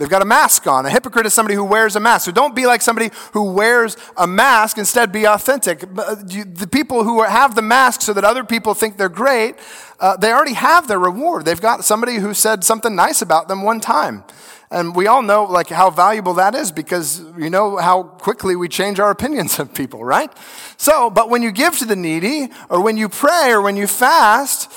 They've 0.01 0.09
got 0.09 0.23
a 0.23 0.25
mask 0.25 0.67
on. 0.67 0.87
A 0.87 0.91
hypocrite 0.91 1.27
is 1.27 1.35
somebody 1.35 1.55
who 1.55 1.63
wears 1.63 1.95
a 1.95 2.01
mask. 2.01 2.25
So 2.25 2.33
don't 2.33 2.57
be 2.57 2.65
like 2.65 2.81
somebody 2.81 3.11
who 3.35 3.53
wears 3.53 3.99
a 4.17 4.27
mask. 4.27 4.79
Instead, 4.79 5.13
be 5.13 5.27
authentic. 5.27 5.83
Uh, 5.83 6.15
the 6.15 6.67
people 6.67 7.05
who 7.05 7.23
have 7.23 7.55
the 7.55 7.61
mask 7.61 8.01
so 8.01 8.15
that 8.15 8.25
other 8.25 8.43
people 8.43 8.73
think 8.73 8.97
they're 8.97 9.11
great, 9.11 9.57
uh, 10.01 10.17
they 10.17 10.33
already 10.33 10.55
have 10.55 10.89
their 10.89 10.99
reward. 10.99 11.45
They've 11.45 11.61
got 11.61 11.85
somebody 11.85 12.15
who 12.15 12.33
said 12.33 12.65
something 12.65 12.97
nice 12.97 13.21
about 13.21 13.49
them 13.49 13.63
one 13.63 13.79
time. 13.79 14.25
And 14.71 14.97
we 14.97 15.07
all 15.07 15.21
know 15.21 15.45
like 15.45 15.69
how 15.69 15.91
valuable 15.91 16.33
that 16.33 16.55
is 16.55 16.73
because 16.73 17.21
you 17.37 17.51
know 17.51 17.77
how 17.77 18.03
quickly 18.03 18.57
we 18.57 18.69
change 18.69 18.99
our 19.01 19.11
opinions 19.11 19.59
of 19.59 19.75
people, 19.75 20.03
right? 20.03 20.33
So, 20.79 21.11
but 21.11 21.29
when 21.29 21.43
you 21.43 21.53
give 21.53 21.77
to 21.77 21.85
the 21.85 21.95
needy 21.95 22.49
or 22.71 22.81
when 22.81 22.97
you 22.97 23.11
pray 23.11 23.51
or 23.51 23.61
when 23.61 23.77
you 23.77 23.87
fast, 23.87 24.73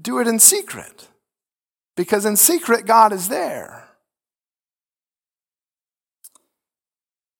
do 0.00 0.20
it 0.20 0.26
in 0.26 0.38
secret. 0.38 1.08
Because 1.98 2.24
in 2.24 2.36
secret, 2.36 2.86
God 2.86 3.12
is 3.12 3.28
there. 3.28 3.87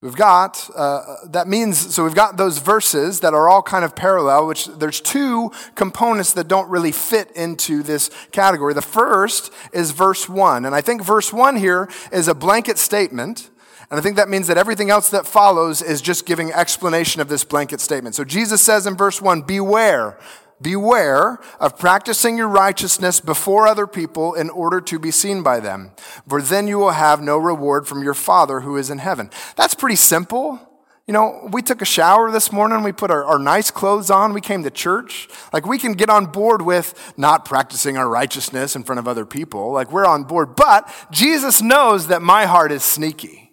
We've 0.00 0.14
got, 0.14 0.71
uh, 0.76 1.17
that 1.31 1.49
means, 1.49 1.93
so 1.93 2.05
we've 2.05 2.14
got 2.14 2.37
those 2.37 2.59
verses 2.59 3.19
that 3.21 3.35
are 3.35 3.49
all 3.49 3.62
kind 3.62 3.85
of 3.85 3.97
parallel, 3.97 4.47
which 4.47 4.67
there's 4.67 5.00
two 5.00 5.50
components 5.75 6.35
that 6.35 6.47
don't 6.47 6.71
really 6.71 6.93
fit 6.93 7.33
into 7.33 7.83
this 7.83 8.09
category. 8.31 8.75
The 8.75 8.83
first 8.83 9.52
is 9.73 9.90
verse 9.90 10.28
one. 10.28 10.64
And 10.64 10.73
I 10.73 10.83
think 10.83 11.02
verse 11.02 11.33
one 11.33 11.57
here 11.57 11.88
is 12.12 12.28
a 12.28 12.35
blanket 12.35 12.78
statement. 12.78 13.50
And 13.90 13.99
I 13.99 14.00
think 14.00 14.14
that 14.17 14.28
means 14.28 14.47
that 14.47 14.57
everything 14.57 14.88
else 14.88 15.11
that 15.11 15.26
follows 15.26 15.83
is 15.83 16.00
just 16.00 16.26
giving 16.26 16.52
explanation 16.52 17.21
of 17.21 17.28
this 17.28 17.43
blanket 17.43 17.81
statement. 17.81 18.14
So 18.14 18.23
Jesus 18.23 18.62
says 18.62 18.87
in 18.87 18.97
verse 18.97 19.21
one, 19.21 19.43
beware 19.43 20.17
Beware 20.61 21.38
of 21.61 21.79
practicing 21.79 22.37
your 22.37 22.49
righteousness 22.49 23.21
before 23.21 23.69
other 23.69 23.87
people 23.87 24.35
in 24.35 24.50
order 24.50 24.81
to 24.81 24.99
be 24.99 25.11
seen 25.11 25.43
by 25.43 25.61
them, 25.61 25.93
for 26.27 26.43
then 26.43 26.67
you 26.67 26.79
will 26.79 26.91
have 26.91 27.21
no 27.21 27.38
reward 27.38 27.87
from 27.87 28.03
your 28.03 28.15
Father 28.15 28.61
who 28.61 28.77
is 28.77 28.91
in 28.91 28.99
heaven. 28.99 29.31
That's 29.57 29.75
pretty 29.75 29.97
simple. 29.97 30.61
You 31.07 31.15
know, 31.15 31.49
we 31.50 31.62
took 31.62 31.81
a 31.81 31.87
shower 31.87 32.31
this 32.31 32.53
morning, 32.53 32.83
we 32.83 32.93
put 32.93 33.11
our, 33.11 33.25
our, 33.25 33.38
nice 33.38 33.71
clothes 33.71 34.11
on, 34.11 34.35
we 34.35 34.43
came 34.43 34.62
to 34.65 34.71
church. 34.71 35.27
Like, 35.55 35.65
we 35.65 35.79
can 35.79 35.95
get 35.95 36.11
on 36.11 36.27
board 36.27 36.61
with 36.61 37.15
not 37.17 37.47
practicing 37.47 37.97
our 37.97 38.07
righteousness 38.07 38.77
in 38.77 38.85
front 38.85 38.99
of 38.99 39.09
other 39.09 39.25
people. 39.25 39.73
Like, 39.73 39.91
we're 39.91 40.05
on 40.05 40.25
board. 40.25 40.55
But 40.55 40.93
Jesus 41.11 41.62
knows 41.62 42.09
that 42.09 42.21
my 42.21 42.45
heart 42.45 42.73
is 42.73 42.83
sneaky. 42.83 43.48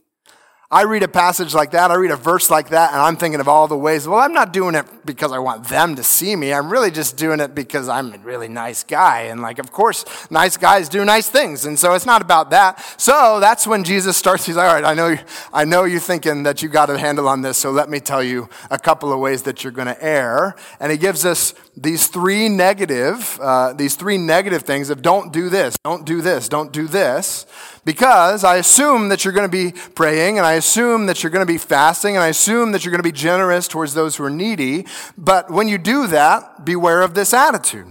I 0.75 0.81
read 0.81 1.03
a 1.03 1.07
passage 1.07 1.53
like 1.53 1.71
that, 1.71 1.89
I 1.89 1.93
read 1.93 2.11
a 2.11 2.17
verse 2.17 2.49
like 2.49 2.67
that, 2.71 2.91
and 2.91 3.01
I'm 3.01 3.15
thinking 3.15 3.39
of 3.39 3.47
all 3.47 3.65
the 3.65 3.77
ways, 3.77 4.09
well, 4.09 4.19
I'm 4.19 4.33
not 4.33 4.51
doing 4.51 4.75
it 4.75 4.85
because 5.05 5.31
I 5.31 5.39
want 5.39 5.69
them 5.69 5.95
to 5.95 6.03
see 6.03 6.35
me. 6.35 6.51
I'm 6.51 6.69
really 6.69 6.91
just 6.91 7.15
doing 7.15 7.39
it 7.39 7.55
because 7.55 7.87
I'm 7.87 8.13
a 8.13 8.17
really 8.17 8.49
nice 8.49 8.83
guy. 8.83 9.21
And, 9.21 9.41
like, 9.41 9.57
of 9.57 9.71
course, 9.71 10.03
nice 10.29 10.57
guys 10.57 10.89
do 10.89 11.05
nice 11.05 11.29
things. 11.29 11.65
And 11.65 11.79
so 11.79 11.93
it's 11.93 12.05
not 12.05 12.21
about 12.21 12.49
that. 12.49 12.83
So 12.99 13.39
that's 13.39 13.65
when 13.65 13.85
Jesus 13.85 14.17
starts, 14.17 14.45
he's 14.45 14.57
like, 14.57 14.67
all 14.67 14.73
right, 14.73 14.83
I 14.83 14.93
know, 14.93 15.15
I 15.53 15.63
know 15.63 15.85
you're 15.85 16.01
thinking 16.01 16.43
that 16.43 16.61
you 16.61 16.67
got 16.67 16.89
a 16.89 16.97
handle 16.97 17.29
on 17.29 17.41
this, 17.41 17.57
so 17.57 17.71
let 17.71 17.89
me 17.89 18.01
tell 18.01 18.21
you 18.21 18.49
a 18.69 18.77
couple 18.77 19.13
of 19.13 19.19
ways 19.21 19.43
that 19.43 19.63
you're 19.63 19.71
going 19.71 19.87
to 19.87 20.03
err. 20.03 20.57
And 20.81 20.91
he 20.91 20.97
gives 20.97 21.23
us 21.23 21.53
these 21.77 22.07
three 22.07 22.49
negative, 22.49 23.39
uh, 23.41 23.71
these 23.71 23.95
three 23.95 24.17
negative 24.17 24.63
things 24.63 24.89
of 24.89 25.01
don't 25.01 25.31
do 25.31 25.47
this, 25.47 25.77
don't 25.85 26.05
do 26.05 26.21
this, 26.21 26.49
don't 26.49 26.73
do 26.73 26.85
this 26.85 27.45
because 27.85 28.43
I 28.43 28.57
assume 28.57 29.09
that 29.09 29.23
you're 29.23 29.33
going 29.33 29.49
to 29.49 29.71
be 29.71 29.71
praying 29.93 30.37
and 30.37 30.45
I 30.45 30.53
assume 30.53 31.05
that 31.05 31.23
you're 31.23 31.29
going 31.29 31.45
to 31.45 31.51
be 31.51 31.57
fasting 31.57 32.15
and 32.15 32.23
I 32.23 32.27
assume 32.27 32.71
that 32.71 32.83
you're 32.83 32.91
going 32.91 33.03
to 33.03 33.03
be 33.03 33.11
generous 33.11 33.67
towards 33.67 33.93
those 33.93 34.15
who 34.15 34.23
are 34.23 34.29
needy. 34.29 34.85
But 35.17 35.49
when 35.49 35.67
you 35.67 35.77
do 35.77 36.07
that, 36.07 36.65
beware 36.65 37.01
of 37.01 37.13
this 37.13 37.33
attitude. 37.33 37.87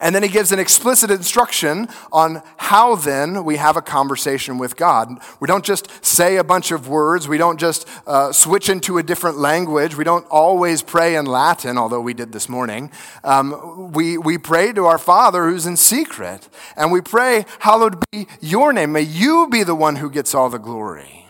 And 0.00 0.14
then 0.14 0.22
he 0.22 0.28
gives 0.28 0.52
an 0.52 0.58
explicit 0.58 1.10
instruction 1.10 1.88
on 2.12 2.42
how 2.56 2.96
then 2.96 3.44
we 3.44 3.56
have 3.56 3.76
a 3.76 3.82
conversation 3.82 4.58
with 4.58 4.76
God. 4.76 5.18
We 5.40 5.46
don't 5.46 5.64
just 5.64 6.04
say 6.04 6.36
a 6.36 6.44
bunch 6.44 6.70
of 6.70 6.88
words. 6.88 7.28
We 7.28 7.38
don't 7.38 7.58
just 7.58 7.88
uh, 8.06 8.32
switch 8.32 8.68
into 8.68 8.98
a 8.98 9.02
different 9.02 9.38
language. 9.38 9.96
We 9.96 10.04
don't 10.04 10.26
always 10.30 10.82
pray 10.82 11.16
in 11.16 11.26
Latin, 11.26 11.78
although 11.78 12.00
we 12.00 12.14
did 12.14 12.32
this 12.32 12.48
morning. 12.48 12.90
Um, 13.24 13.92
we, 13.92 14.18
we 14.18 14.38
pray 14.38 14.72
to 14.72 14.86
our 14.86 14.98
Father 14.98 15.48
who's 15.48 15.66
in 15.66 15.76
secret. 15.76 16.48
And 16.76 16.92
we 16.92 17.00
pray, 17.00 17.44
Hallowed 17.60 18.02
be 18.10 18.26
your 18.40 18.72
name. 18.72 18.92
May 18.92 19.02
you 19.02 19.48
be 19.50 19.62
the 19.62 19.74
one 19.74 19.96
who 19.96 20.10
gets 20.10 20.34
all 20.34 20.50
the 20.50 20.58
glory. 20.58 21.26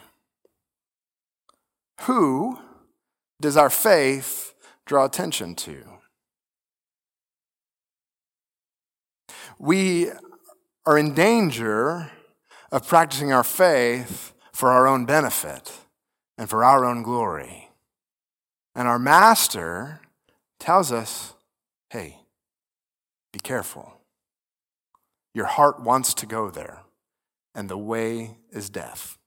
Who 2.03 2.59
does 3.41 3.57
our 3.57 3.71
faith 3.71 4.55
draw 4.85 5.05
attention 5.05 5.55
to? 5.57 5.96
We 9.59 10.11
are 10.85 10.99
in 10.99 11.15
danger 11.15 12.11
of 12.71 12.87
practicing 12.87 13.33
our 13.33 13.45
faith 13.45 14.33
for 14.53 14.71
our 14.71 14.87
own 14.87 15.05
benefit 15.05 15.73
and 16.39 16.49
for 16.49 16.65
our 16.65 16.85
own 16.85 17.03
glory. 17.03 17.71
And 18.75 18.87
our 18.87 18.99
master 18.99 20.01
tells 20.59 20.93
us 20.93 21.35
hey, 21.91 22.19
be 23.33 23.39
careful. 23.39 24.01
Your 25.35 25.47
heart 25.47 25.83
wants 25.83 26.15
to 26.15 26.27
go 26.27 26.51
there, 26.51 26.83
and 27.55 27.69
the 27.69 27.79
way 27.79 28.39
is 28.51 28.71
death. 28.71 29.19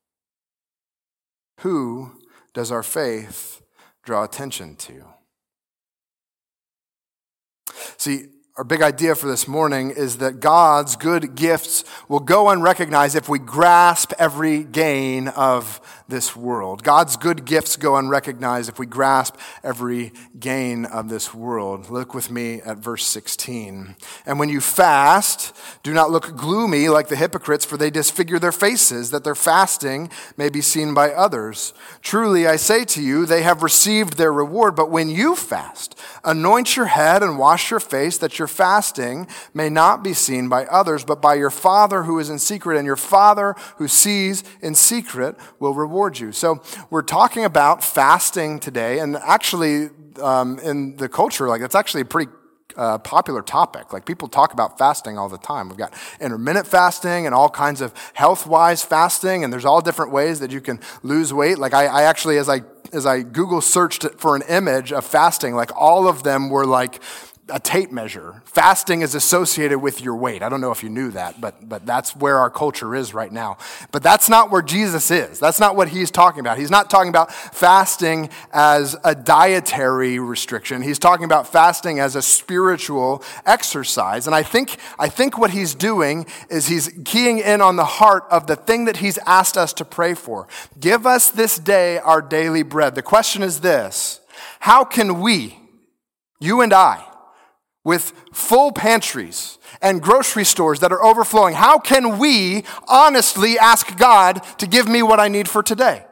Who 1.61 2.11
does 2.53 2.71
our 2.71 2.83
faith 2.83 3.61
draw 4.03 4.23
attention 4.23 4.75
to? 4.77 5.05
See, 7.97 8.27
our 8.59 8.65
big 8.65 8.81
idea 8.81 9.15
for 9.15 9.27
this 9.27 9.47
morning 9.47 9.89
is 9.89 10.17
that 10.17 10.41
God's 10.41 10.97
good 10.97 11.33
gifts 11.33 11.85
will 12.09 12.19
go 12.19 12.49
unrecognized 12.49 13.15
if 13.15 13.29
we 13.29 13.39
grasp 13.39 14.11
every 14.19 14.65
gain 14.65 15.29
of 15.29 15.79
this 16.09 16.35
world. 16.35 16.83
God's 16.83 17.15
good 17.17 17.45
gifts 17.45 17.75
go 17.75 17.95
unrecognized 17.95 18.69
if 18.69 18.79
we 18.79 18.85
grasp 18.85 19.35
every 19.63 20.11
gain 20.39 20.85
of 20.85 21.09
this 21.09 21.33
world. 21.33 21.89
Look 21.89 22.13
with 22.13 22.31
me 22.31 22.61
at 22.61 22.77
verse 22.77 23.05
16. 23.05 23.95
And 24.25 24.39
when 24.39 24.49
you 24.49 24.59
fast, 24.59 25.55
do 25.83 25.93
not 25.93 26.11
look 26.11 26.35
gloomy 26.35 26.89
like 26.89 27.07
the 27.07 27.15
hypocrites, 27.15 27.65
for 27.65 27.77
they 27.77 27.89
disfigure 27.89 28.39
their 28.39 28.51
faces, 28.51 29.11
that 29.11 29.23
their 29.23 29.35
fasting 29.35 30.09
may 30.35 30.49
be 30.49 30.61
seen 30.61 30.93
by 30.93 31.11
others. 31.11 31.73
Truly, 32.01 32.47
I 32.47 32.55
say 32.55 32.85
to 32.85 33.01
you, 33.01 33.25
they 33.25 33.43
have 33.43 33.63
received 33.63 34.17
their 34.17 34.33
reward. 34.33 34.75
But 34.75 34.89
when 34.89 35.09
you 35.09 35.35
fast, 35.35 35.97
anoint 36.23 36.75
your 36.75 36.87
head 36.87 37.21
and 37.21 37.37
wash 37.37 37.69
your 37.69 37.79
face, 37.79 38.17
that 38.17 38.39
your 38.39 38.47
fasting 38.47 39.27
may 39.53 39.69
not 39.69 40.03
be 40.03 40.13
seen 40.13 40.49
by 40.49 40.65
others, 40.65 41.03
but 41.03 41.21
by 41.21 41.35
your 41.35 41.51
Father 41.51 42.03
who 42.03 42.17
is 42.19 42.29
in 42.29 42.39
secret, 42.39 42.77
and 42.77 42.85
your 42.85 42.95
Father 42.95 43.55
who 43.77 43.87
sees 43.87 44.43
in 44.61 44.73
secret 44.73 45.35
will 45.59 45.73
reward 45.73 45.98
you. 46.07 46.31
So 46.31 46.61
we're 46.89 47.01
talking 47.01 47.45
about 47.45 47.83
fasting 47.83 48.59
today, 48.59 48.99
and 48.99 49.17
actually, 49.17 49.89
um, 50.21 50.59
in 50.59 50.95
the 50.97 51.09
culture, 51.09 51.47
like 51.47 51.61
it's 51.61 51.75
actually 51.75 52.01
a 52.01 52.05
pretty 52.05 52.31
uh, 52.75 52.97
popular 52.99 53.41
topic. 53.41 53.91
Like 53.91 54.05
people 54.05 54.27
talk 54.27 54.53
about 54.53 54.77
fasting 54.77 55.17
all 55.17 55.29
the 55.29 55.37
time. 55.37 55.67
We've 55.67 55.77
got 55.77 55.93
intermittent 56.21 56.65
fasting 56.65 57.25
and 57.25 57.35
all 57.35 57.49
kinds 57.49 57.81
of 57.81 57.93
health 58.13 58.47
wise 58.47 58.83
fasting, 58.83 59.43
and 59.43 59.51
there's 59.51 59.65
all 59.65 59.81
different 59.81 60.11
ways 60.11 60.39
that 60.39 60.51
you 60.51 60.61
can 60.61 60.79
lose 61.03 61.33
weight. 61.33 61.57
Like 61.57 61.73
I, 61.73 61.85
I 61.85 62.03
actually, 62.03 62.37
as 62.37 62.47
I 62.49 62.61
as 62.93 63.05
I 63.05 63.21
Google 63.21 63.61
searched 63.61 64.05
for 64.17 64.35
an 64.35 64.43
image 64.49 64.91
of 64.91 65.05
fasting, 65.05 65.55
like 65.55 65.71
all 65.75 66.07
of 66.07 66.23
them 66.23 66.49
were 66.49 66.65
like 66.65 67.01
a 67.51 67.59
tape 67.59 67.91
measure. 67.91 68.41
Fasting 68.45 69.01
is 69.01 69.15
associated 69.15 69.79
with 69.79 70.01
your 70.01 70.15
weight. 70.15 70.41
I 70.41 70.49
don't 70.49 70.61
know 70.61 70.71
if 70.71 70.83
you 70.83 70.89
knew 70.89 71.11
that, 71.11 71.39
but, 71.39 71.67
but 71.67 71.85
that's 71.85 72.15
where 72.15 72.37
our 72.37 72.49
culture 72.49 72.95
is 72.95 73.13
right 73.13 73.31
now. 73.31 73.57
But 73.91 74.03
that's 74.03 74.29
not 74.29 74.51
where 74.51 74.61
Jesus 74.61 75.11
is. 75.11 75.39
That's 75.39 75.59
not 75.59 75.75
what 75.75 75.89
he's 75.89 76.11
talking 76.11 76.39
about. 76.39 76.57
He's 76.57 76.71
not 76.71 76.89
talking 76.89 77.09
about 77.09 77.33
fasting 77.33 78.29
as 78.51 78.95
a 79.03 79.15
dietary 79.15 80.19
restriction. 80.19 80.81
He's 80.81 80.99
talking 80.99 81.25
about 81.25 81.47
fasting 81.47 81.99
as 81.99 82.15
a 82.15 82.21
spiritual 82.21 83.23
exercise. 83.45 84.27
And 84.27 84.35
I 84.35 84.43
think, 84.43 84.77
I 84.97 85.09
think 85.09 85.37
what 85.37 85.51
he's 85.51 85.75
doing 85.75 86.25
is 86.49 86.67
he's 86.67 86.89
keying 87.05 87.39
in 87.39 87.61
on 87.61 87.75
the 87.75 87.85
heart 87.85 88.25
of 88.29 88.47
the 88.47 88.55
thing 88.55 88.85
that 88.85 88.97
he's 88.97 89.17
asked 89.19 89.57
us 89.57 89.73
to 89.73 89.85
pray 89.85 90.13
for. 90.13 90.47
Give 90.79 91.05
us 91.05 91.29
this 91.29 91.57
day 91.57 91.97
our 91.99 92.21
daily 92.21 92.63
bread. 92.63 92.95
The 92.95 93.01
question 93.01 93.43
is 93.43 93.61
this 93.61 94.21
How 94.59 94.83
can 94.83 95.19
we, 95.19 95.59
you 96.39 96.61
and 96.61 96.73
I, 96.73 97.03
with 97.83 98.13
full 98.33 98.71
pantries 98.71 99.57
and 99.81 100.01
grocery 100.01 100.43
stores 100.43 100.79
that 100.79 100.91
are 100.91 101.03
overflowing, 101.03 101.55
how 101.55 101.79
can 101.79 102.19
we 102.19 102.63
honestly 102.87 103.57
ask 103.57 103.97
God 103.97 104.43
to 104.57 104.67
give 104.67 104.87
me 104.87 105.01
what 105.01 105.19
I 105.19 105.27
need 105.27 105.47
for 105.47 105.63
today? 105.63 106.05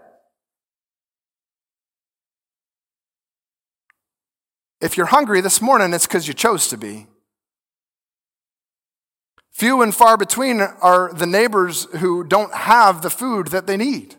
If 4.80 4.96
you're 4.96 5.08
hungry 5.08 5.42
this 5.42 5.62
morning, 5.62 5.94
it's 5.94 6.06
because 6.06 6.28
you 6.28 6.34
chose 6.34 6.68
to 6.70 6.78
be. 6.78 7.08
Few 9.52 9.82
and 9.82 9.94
far 9.94 10.18
between 10.18 10.62
are 10.62 11.12
the 11.12 11.26
neighbors 11.26 11.86
who 11.98 12.24
don't 12.24 12.54
have 12.54 13.02
the 13.02 13.10
food 13.10 13.48
that 13.48 13.66
they 13.66 13.76
need. 13.76 14.16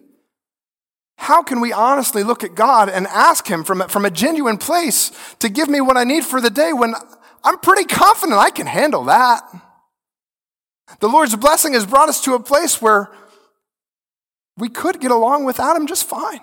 How 1.16 1.42
can 1.42 1.60
we 1.60 1.72
honestly 1.72 2.24
look 2.24 2.42
at 2.42 2.56
God 2.56 2.88
and 2.88 3.06
ask 3.06 3.46
Him 3.46 3.62
from, 3.62 3.86
from 3.88 4.04
a 4.04 4.10
genuine 4.10 4.58
place 4.58 5.12
to 5.38 5.48
give 5.48 5.68
me 5.68 5.80
what 5.80 5.96
I 5.96 6.04
need 6.04 6.24
for 6.24 6.40
the 6.40 6.50
day 6.50 6.72
when 6.72 6.94
I'm 7.48 7.58
pretty 7.60 7.84
confident 7.84 8.38
I 8.38 8.50
can 8.50 8.66
handle 8.66 9.04
that. 9.04 9.40
The 11.00 11.08
Lord's 11.08 11.34
blessing 11.34 11.72
has 11.72 11.86
brought 11.86 12.10
us 12.10 12.20
to 12.24 12.34
a 12.34 12.40
place 12.40 12.82
where 12.82 13.10
we 14.58 14.68
could 14.68 15.00
get 15.00 15.10
along 15.10 15.46
without 15.46 15.74
Him 15.74 15.86
just 15.86 16.06
fine. 16.06 16.40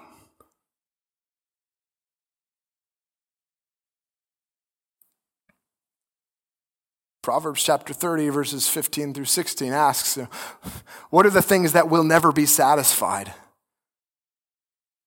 Proverbs 7.22 7.64
chapter 7.64 7.94
30, 7.94 8.30
verses 8.30 8.68
15 8.68 9.14
through 9.14 9.26
16 9.26 9.74
asks, 9.74 10.18
What 11.12 11.28
are 11.28 11.32
the 11.32 11.44
things 11.44 11.74
that 11.74 11.88
will 11.88 12.04
never 12.04 12.32
be 12.32 12.48
satisfied? 12.48 13.32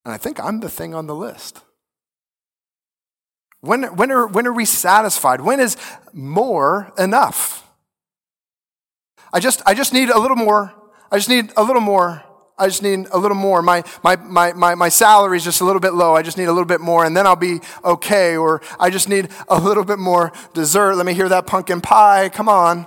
And 0.04 0.14
I 0.14 0.16
think 0.16 0.38
I'm 0.38 0.60
the 0.60 0.70
thing 0.70 0.94
on 0.94 1.08
the 1.08 1.16
list. 1.16 1.64
When, 3.60 3.84
when, 3.96 4.10
are, 4.12 4.26
when 4.26 4.46
are 4.46 4.52
we 4.52 4.64
satisfied? 4.64 5.40
When 5.40 5.60
is 5.60 5.76
more 6.12 6.92
enough? 6.96 7.68
I 9.32 9.40
just, 9.40 9.62
I 9.66 9.74
just 9.74 9.92
need 9.92 10.10
a 10.10 10.18
little 10.18 10.36
more. 10.36 10.72
I 11.10 11.16
just 11.16 11.28
need 11.28 11.52
a 11.56 11.62
little 11.62 11.82
more. 11.82 12.22
I 12.56 12.66
just 12.66 12.82
need 12.82 13.06
a 13.12 13.18
little 13.18 13.36
more. 13.36 13.62
My, 13.62 13.84
my, 14.02 14.16
my, 14.16 14.52
my, 14.52 14.74
my 14.74 14.88
salary 14.88 15.36
is 15.36 15.44
just 15.44 15.60
a 15.60 15.64
little 15.64 15.80
bit 15.80 15.94
low. 15.94 16.16
I 16.16 16.22
just 16.22 16.36
need 16.36 16.46
a 16.46 16.52
little 16.52 16.66
bit 16.66 16.80
more, 16.80 17.04
and 17.04 17.16
then 17.16 17.26
I'll 17.26 17.36
be 17.36 17.60
okay. 17.84 18.36
Or 18.36 18.60
I 18.80 18.90
just 18.90 19.08
need 19.08 19.28
a 19.48 19.60
little 19.60 19.84
bit 19.84 19.98
more 19.98 20.32
dessert. 20.54 20.96
Let 20.96 21.06
me 21.06 21.14
hear 21.14 21.28
that 21.28 21.46
pumpkin 21.46 21.80
pie. 21.80 22.28
Come 22.30 22.48
on. 22.48 22.86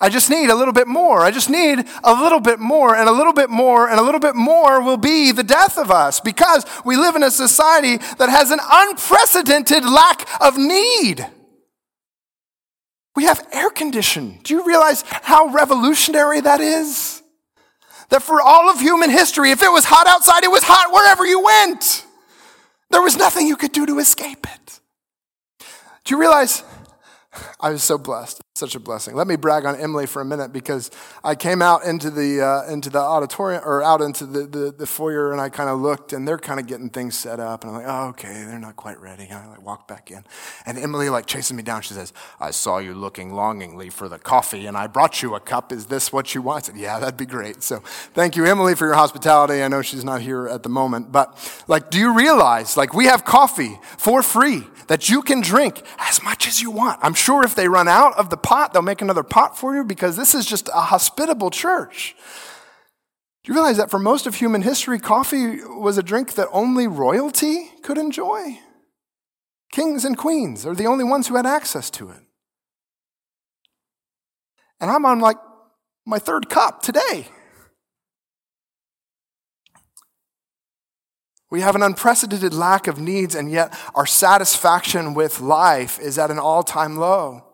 I 0.00 0.08
just 0.08 0.30
need 0.30 0.48
a 0.48 0.54
little 0.54 0.72
bit 0.72 0.88
more. 0.88 1.20
I 1.20 1.30
just 1.30 1.50
need 1.50 1.84
a 2.02 2.14
little 2.14 2.40
bit 2.40 2.58
more 2.58 2.96
and 2.96 3.08
a 3.08 3.12
little 3.12 3.34
bit 3.34 3.50
more 3.50 3.88
and 3.88 4.00
a 4.00 4.02
little 4.02 4.20
bit 4.20 4.34
more 4.34 4.80
will 4.80 4.96
be 4.96 5.30
the 5.30 5.42
death 5.42 5.76
of 5.76 5.90
us 5.90 6.20
because 6.20 6.64
we 6.86 6.96
live 6.96 7.16
in 7.16 7.22
a 7.22 7.30
society 7.30 7.98
that 8.16 8.30
has 8.30 8.50
an 8.50 8.60
unprecedented 8.72 9.84
lack 9.84 10.26
of 10.40 10.56
need. 10.56 11.26
We 13.14 13.24
have 13.24 13.46
air 13.52 13.68
conditioning. 13.68 14.40
Do 14.42 14.54
you 14.54 14.64
realize 14.64 15.04
how 15.06 15.48
revolutionary 15.48 16.40
that 16.40 16.60
is? 16.60 17.22
That 18.08 18.22
for 18.22 18.40
all 18.40 18.70
of 18.70 18.80
human 18.80 19.10
history, 19.10 19.50
if 19.50 19.62
it 19.62 19.70
was 19.70 19.84
hot 19.84 20.06
outside, 20.06 20.44
it 20.44 20.50
was 20.50 20.62
hot 20.64 20.92
wherever 20.92 21.26
you 21.26 21.44
went. 21.44 22.06
There 22.90 23.02
was 23.02 23.16
nothing 23.16 23.46
you 23.46 23.56
could 23.56 23.72
do 23.72 23.84
to 23.84 23.98
escape 23.98 24.46
it. 24.50 24.80
Do 26.04 26.14
you 26.14 26.20
realize 26.20 26.64
I 27.60 27.70
was 27.70 27.82
so 27.82 27.98
blessed, 27.98 28.40
such 28.60 28.76
a 28.76 28.80
blessing. 28.80 29.16
Let 29.16 29.26
me 29.26 29.36
brag 29.36 29.64
on 29.64 29.74
Emily 29.74 30.06
for 30.06 30.22
a 30.22 30.24
minute 30.24 30.52
because 30.52 30.90
I 31.24 31.34
came 31.34 31.62
out 31.62 31.84
into 31.84 32.10
the 32.10 32.40
uh, 32.40 32.72
into 32.72 32.90
the 32.90 33.00
auditorium 33.00 33.62
or 33.64 33.82
out 33.82 34.00
into 34.02 34.26
the, 34.26 34.46
the, 34.46 34.70
the 34.70 34.86
foyer 34.86 35.32
and 35.32 35.40
I 35.40 35.48
kind 35.48 35.68
of 35.68 35.80
looked 35.80 36.12
and 36.12 36.28
they're 36.28 36.38
kind 36.38 36.60
of 36.60 36.66
getting 36.66 36.90
things 36.90 37.16
set 37.16 37.40
up 37.40 37.64
and 37.64 37.70
I'm 37.70 37.82
like, 37.82 37.86
oh, 37.88 38.08
okay, 38.10 38.44
they're 38.44 38.60
not 38.60 38.76
quite 38.76 39.00
ready. 39.00 39.24
And 39.24 39.34
I 39.34 39.46
like 39.48 39.62
walk 39.62 39.88
back 39.88 40.10
in 40.10 40.22
and 40.66 40.78
Emily 40.78 41.08
like 41.08 41.26
chasing 41.26 41.56
me 41.56 41.62
down. 41.62 41.82
She 41.82 41.94
says, 41.94 42.12
I 42.38 42.50
saw 42.52 42.78
you 42.78 42.94
looking 42.94 43.32
longingly 43.32 43.90
for 43.90 44.08
the 44.08 44.18
coffee 44.18 44.66
and 44.66 44.76
I 44.76 44.86
brought 44.86 45.22
you 45.22 45.34
a 45.34 45.40
cup. 45.40 45.72
Is 45.72 45.86
this 45.86 46.12
what 46.12 46.34
you 46.34 46.42
want? 46.42 46.64
I 46.64 46.66
said, 46.66 46.76
yeah, 46.76 47.00
that'd 47.00 47.16
be 47.16 47.26
great. 47.26 47.62
So 47.62 47.78
thank 48.14 48.36
you, 48.36 48.44
Emily, 48.44 48.74
for 48.74 48.84
your 48.84 48.94
hospitality. 48.94 49.62
I 49.62 49.68
know 49.68 49.80
she's 49.80 50.04
not 50.04 50.20
here 50.20 50.46
at 50.46 50.62
the 50.62 50.68
moment, 50.68 51.10
but 51.10 51.36
like, 51.66 51.90
do 51.90 51.98
you 51.98 52.14
realize 52.14 52.76
like 52.76 52.92
we 52.92 53.06
have 53.06 53.24
coffee 53.24 53.80
for 53.96 54.22
free 54.22 54.64
that 54.90 55.08
you 55.08 55.22
can 55.22 55.40
drink 55.40 55.82
as 55.98 56.20
much 56.20 56.48
as 56.48 56.60
you 56.60 56.68
want. 56.68 56.98
I'm 57.00 57.14
sure 57.14 57.44
if 57.44 57.54
they 57.54 57.68
run 57.68 57.86
out 57.86 58.12
of 58.18 58.28
the 58.28 58.36
pot, 58.50 58.72
they'll 58.72 58.82
make 58.82 59.00
another 59.00 59.22
pot 59.22 59.56
for 59.56 59.76
you 59.76 59.84
because 59.84 60.16
this 60.16 60.34
is 60.34 60.44
just 60.44 60.68
a 60.74 60.80
hospitable 60.80 61.50
church. 61.50 62.16
Do 63.44 63.52
you 63.52 63.54
realize 63.54 63.76
that 63.76 63.92
for 63.92 64.00
most 64.00 64.26
of 64.26 64.34
human 64.34 64.62
history, 64.62 64.98
coffee 64.98 65.60
was 65.64 65.96
a 65.96 66.02
drink 66.02 66.34
that 66.34 66.48
only 66.50 66.88
royalty 66.88 67.70
could 67.84 67.96
enjoy? 67.96 68.58
Kings 69.70 70.04
and 70.04 70.18
queens 70.18 70.66
are 70.66 70.74
the 70.74 70.88
only 70.88 71.04
ones 71.04 71.28
who 71.28 71.36
had 71.36 71.46
access 71.46 71.90
to 71.90 72.10
it. 72.10 72.22
And 74.80 74.90
I'm 74.90 75.06
on 75.06 75.20
like 75.20 75.36
my 76.04 76.18
third 76.18 76.48
cup 76.48 76.82
today. 76.82 77.28
We 81.52 81.60
have 81.60 81.76
an 81.76 81.84
unprecedented 81.84 82.52
lack 82.52 82.88
of 82.88 82.98
needs, 82.98 83.36
and 83.36 83.48
yet 83.48 83.78
our 83.94 84.06
satisfaction 84.06 85.14
with 85.14 85.40
life 85.40 86.00
is 86.00 86.18
at 86.18 86.32
an 86.32 86.40
all 86.40 86.64
time 86.64 86.96
low. 86.96 87.44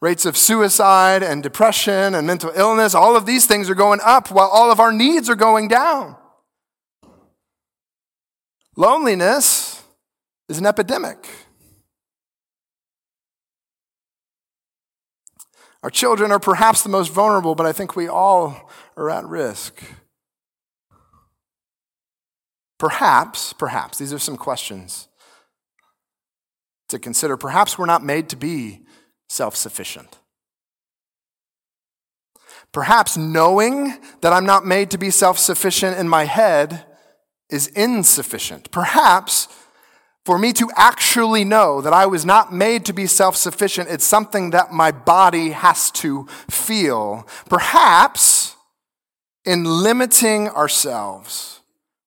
Rates 0.00 0.24
of 0.24 0.36
suicide 0.36 1.22
and 1.24 1.42
depression 1.42 2.14
and 2.14 2.26
mental 2.26 2.52
illness, 2.54 2.94
all 2.94 3.16
of 3.16 3.26
these 3.26 3.46
things 3.46 3.68
are 3.68 3.74
going 3.74 3.98
up 4.04 4.30
while 4.30 4.48
all 4.48 4.70
of 4.70 4.78
our 4.78 4.92
needs 4.92 5.28
are 5.28 5.34
going 5.34 5.66
down. 5.66 6.16
Loneliness 8.76 9.82
is 10.48 10.58
an 10.58 10.66
epidemic. 10.66 11.28
Our 15.82 15.90
children 15.90 16.30
are 16.30 16.38
perhaps 16.38 16.82
the 16.82 16.88
most 16.88 17.08
vulnerable, 17.08 17.56
but 17.56 17.66
I 17.66 17.72
think 17.72 17.96
we 17.96 18.06
all 18.08 18.70
are 18.96 19.10
at 19.10 19.24
risk. 19.24 19.82
Perhaps, 22.78 23.52
perhaps, 23.54 23.98
these 23.98 24.12
are 24.12 24.18
some 24.20 24.36
questions 24.36 25.08
to 26.88 27.00
consider. 27.00 27.36
Perhaps 27.36 27.76
we're 27.76 27.86
not 27.86 28.04
made 28.04 28.28
to 28.28 28.36
be 28.36 28.86
self 29.28 29.56
sufficient. 29.56 30.18
Perhaps 32.72 33.16
knowing 33.16 33.94
that 34.20 34.32
I'm 34.32 34.44
not 34.44 34.66
made 34.66 34.90
to 34.90 34.98
be 34.98 35.10
self 35.10 35.38
sufficient 35.38 35.98
in 35.98 36.08
my 36.08 36.24
head 36.24 36.84
is 37.50 37.68
insufficient. 37.68 38.70
Perhaps 38.70 39.48
for 40.28 40.38
me 40.38 40.52
to 40.52 40.70
actually 40.76 41.42
know 41.42 41.80
that 41.80 41.94
I 41.94 42.04
was 42.04 42.26
not 42.26 42.52
made 42.52 42.84
to 42.84 42.92
be 42.92 43.06
self 43.06 43.34
sufficient, 43.34 43.88
it's 43.88 44.04
something 44.04 44.50
that 44.50 44.70
my 44.70 44.92
body 44.92 45.50
has 45.52 45.90
to 45.92 46.26
feel. 46.50 47.26
Perhaps 47.48 48.54
in 49.46 49.64
limiting 49.64 50.50
ourselves, 50.50 51.60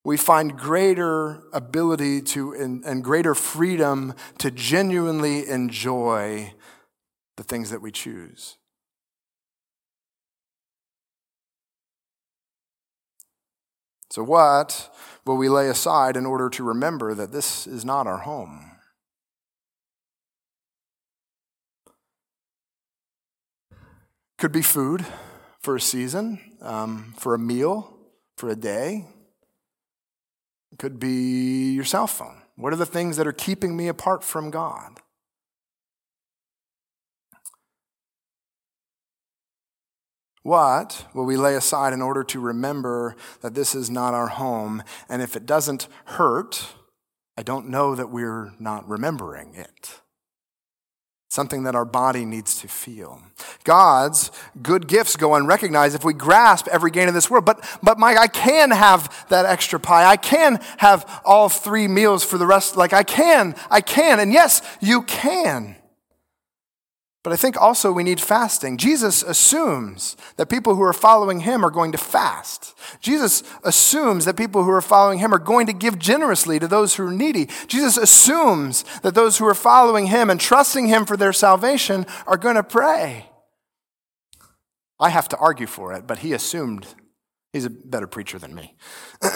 we 0.04 0.18
find 0.18 0.56
greater 0.56 1.42
ability 1.52 2.22
to 2.22 2.54
and 2.54 3.04
greater 3.04 3.34
freedom 3.34 4.14
to 4.38 4.52
genuinely 4.52 5.50
enjoy 5.50 6.54
the 7.42 7.48
things 7.48 7.72
that 7.72 7.82
we 7.82 7.92
choose. 7.92 8.58
So, 14.12 14.24
what 14.24 14.94
will 15.26 15.38
we 15.38 15.50
lay 15.50 15.68
aside 15.68 16.16
in 16.16 16.28
order 16.28 16.50
to 16.52 16.64
remember 16.64 17.16
that 17.16 17.32
this 17.32 17.66
is 17.66 17.84
not 17.84 18.06
our 18.06 18.20
home? 18.20 18.74
Could 24.38 24.52
be 24.52 24.62
food 24.62 25.06
for 25.62 25.76
a 25.76 25.82
season, 25.82 26.40
um, 26.62 27.16
for 27.18 27.34
a 27.34 27.40
meal, 27.40 27.98
for 28.38 28.50
a 28.50 28.56
day. 28.56 29.08
Could 30.78 31.00
be 31.00 31.72
your 31.72 31.86
cell 31.86 32.08
phone. 32.08 32.42
What 32.56 32.72
are 32.74 32.78
the 32.78 32.86
things 32.86 33.18
that 33.18 33.26
are 33.26 33.34
keeping 33.34 33.76
me 33.76 33.88
apart 33.88 34.24
from 34.24 34.52
God? 34.52 35.01
What 40.44 41.06
will 41.14 41.26
we 41.26 41.38
lay 41.38 41.56
aside 41.56 41.94
in 41.94 42.02
order 42.02 42.24
to 42.24 42.40
remember 42.40 43.16
that 43.42 43.54
this 43.54 43.76
is 43.76 43.90
not 43.90 44.14
our 44.14 44.28
home? 44.28 44.84
And 45.08 45.22
if 45.22 45.36
it 45.36 45.46
doesn't 45.46 45.88
hurt, 46.06 46.74
I 47.38 47.44
don't 47.44 47.70
know 47.70 47.96
that 47.96 48.10
we're 48.10 48.54
not 48.60 48.88
remembering 48.90 49.54
it 49.56 50.02
something 51.32 51.64
that 51.64 51.76
our 51.76 51.86
body 51.86 52.26
needs 52.26 52.60
to 52.60 52.68
feel. 52.68 53.22
God's 53.64 54.32
good 54.62 54.86
gifts 54.86 55.16
go 55.16 55.34
unrecognized 55.34 55.96
if 55.96 56.04
we 56.04 56.14
grasp 56.14 56.68
every 56.68 56.92
gain 56.92 57.08
of 57.08 57.14
this 57.14 57.30
world. 57.30 57.46
But, 57.46 57.66
but 57.82 57.98
Mike, 57.98 58.18
I 58.18 58.28
can 58.28 58.70
have 58.72 59.28
that 59.30 59.46
extra 59.46 59.80
pie. 59.80 60.04
I 60.04 60.18
can 60.18 60.60
have 60.80 61.22
all 61.24 61.48
three 61.48 61.88
meals 61.88 62.26
for 62.26 62.38
the 62.38 62.46
rest. 62.46 62.76
Like 62.76 62.92
I 62.92 63.04
can, 63.04 63.56
I 63.70 63.80
can. 63.80 64.20
And 64.20 64.34
yes, 64.34 64.62
you 64.82 65.04
can. 65.04 65.78
But 67.24 67.34
I 67.34 67.36
think 67.36 67.62
also 67.62 67.92
we 67.92 68.04
need 68.04 68.20
fasting. 68.20 68.78
Jesus 68.78 69.22
assumes 69.22 70.18
that 70.38 70.50
people 70.50 70.76
who 70.76 70.82
are 70.82 70.94
following 70.94 71.42
him 71.42 71.64
are 71.64 71.70
going 71.70 71.92
to 71.92 71.98
fast. 71.98 72.76
Jesus 73.00 73.44
assumes 73.64 74.26
that 74.26 74.36
people 74.36 74.64
who 74.64 74.72
are 74.72 74.82
following 74.82 75.20
him 75.20 75.32
are 75.32 75.40
going 75.40 75.68
to 75.68 75.74
give 75.74 76.00
generously 76.00 76.58
to 76.58 76.68
those 76.68 76.96
who 76.96 77.06
are 77.06 77.12
needy. 77.12 77.48
Jesus 77.68 77.96
assumes 77.96 78.84
that 79.04 79.14
those 79.14 79.38
who 79.38 79.46
are 79.46 79.54
following 79.54 80.08
him 80.08 80.32
and 80.32 80.40
trusting 80.40 80.88
him 80.88 81.06
for 81.06 81.16
their 81.16 81.34
salvation 81.34 82.08
are 82.26 82.38
going 82.38 82.56
to 82.56 82.64
pray. 82.64 83.30
I 85.00 85.10
have 85.10 85.30
to 85.30 85.38
argue 85.38 85.68
for 85.68 85.94
it, 85.94 86.08
but 86.08 86.20
he 86.20 86.34
assumed 86.34 86.88
he's 87.54 87.66
a 87.66 87.70
better 87.70 88.08
preacher 88.08 88.40
than 88.40 88.56
me. 88.56 88.76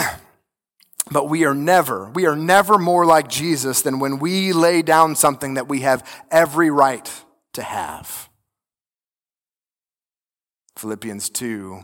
But 1.11 1.29
we 1.29 1.45
are 1.45 1.53
never, 1.53 2.09
we 2.09 2.25
are 2.25 2.35
never 2.35 2.79
more 2.79 3.05
like 3.05 3.27
Jesus 3.27 3.83
than 3.83 3.99
when 3.99 4.17
we 4.17 4.53
lay 4.53 4.81
down 4.81 5.15
something 5.15 5.53
that 5.53 5.67
we 5.67 5.81
have 5.81 6.03
every 6.31 6.71
right 6.71 7.07
to 7.55 7.63
have. 7.63 8.29
Philippians 10.77 11.29
2 11.29 11.83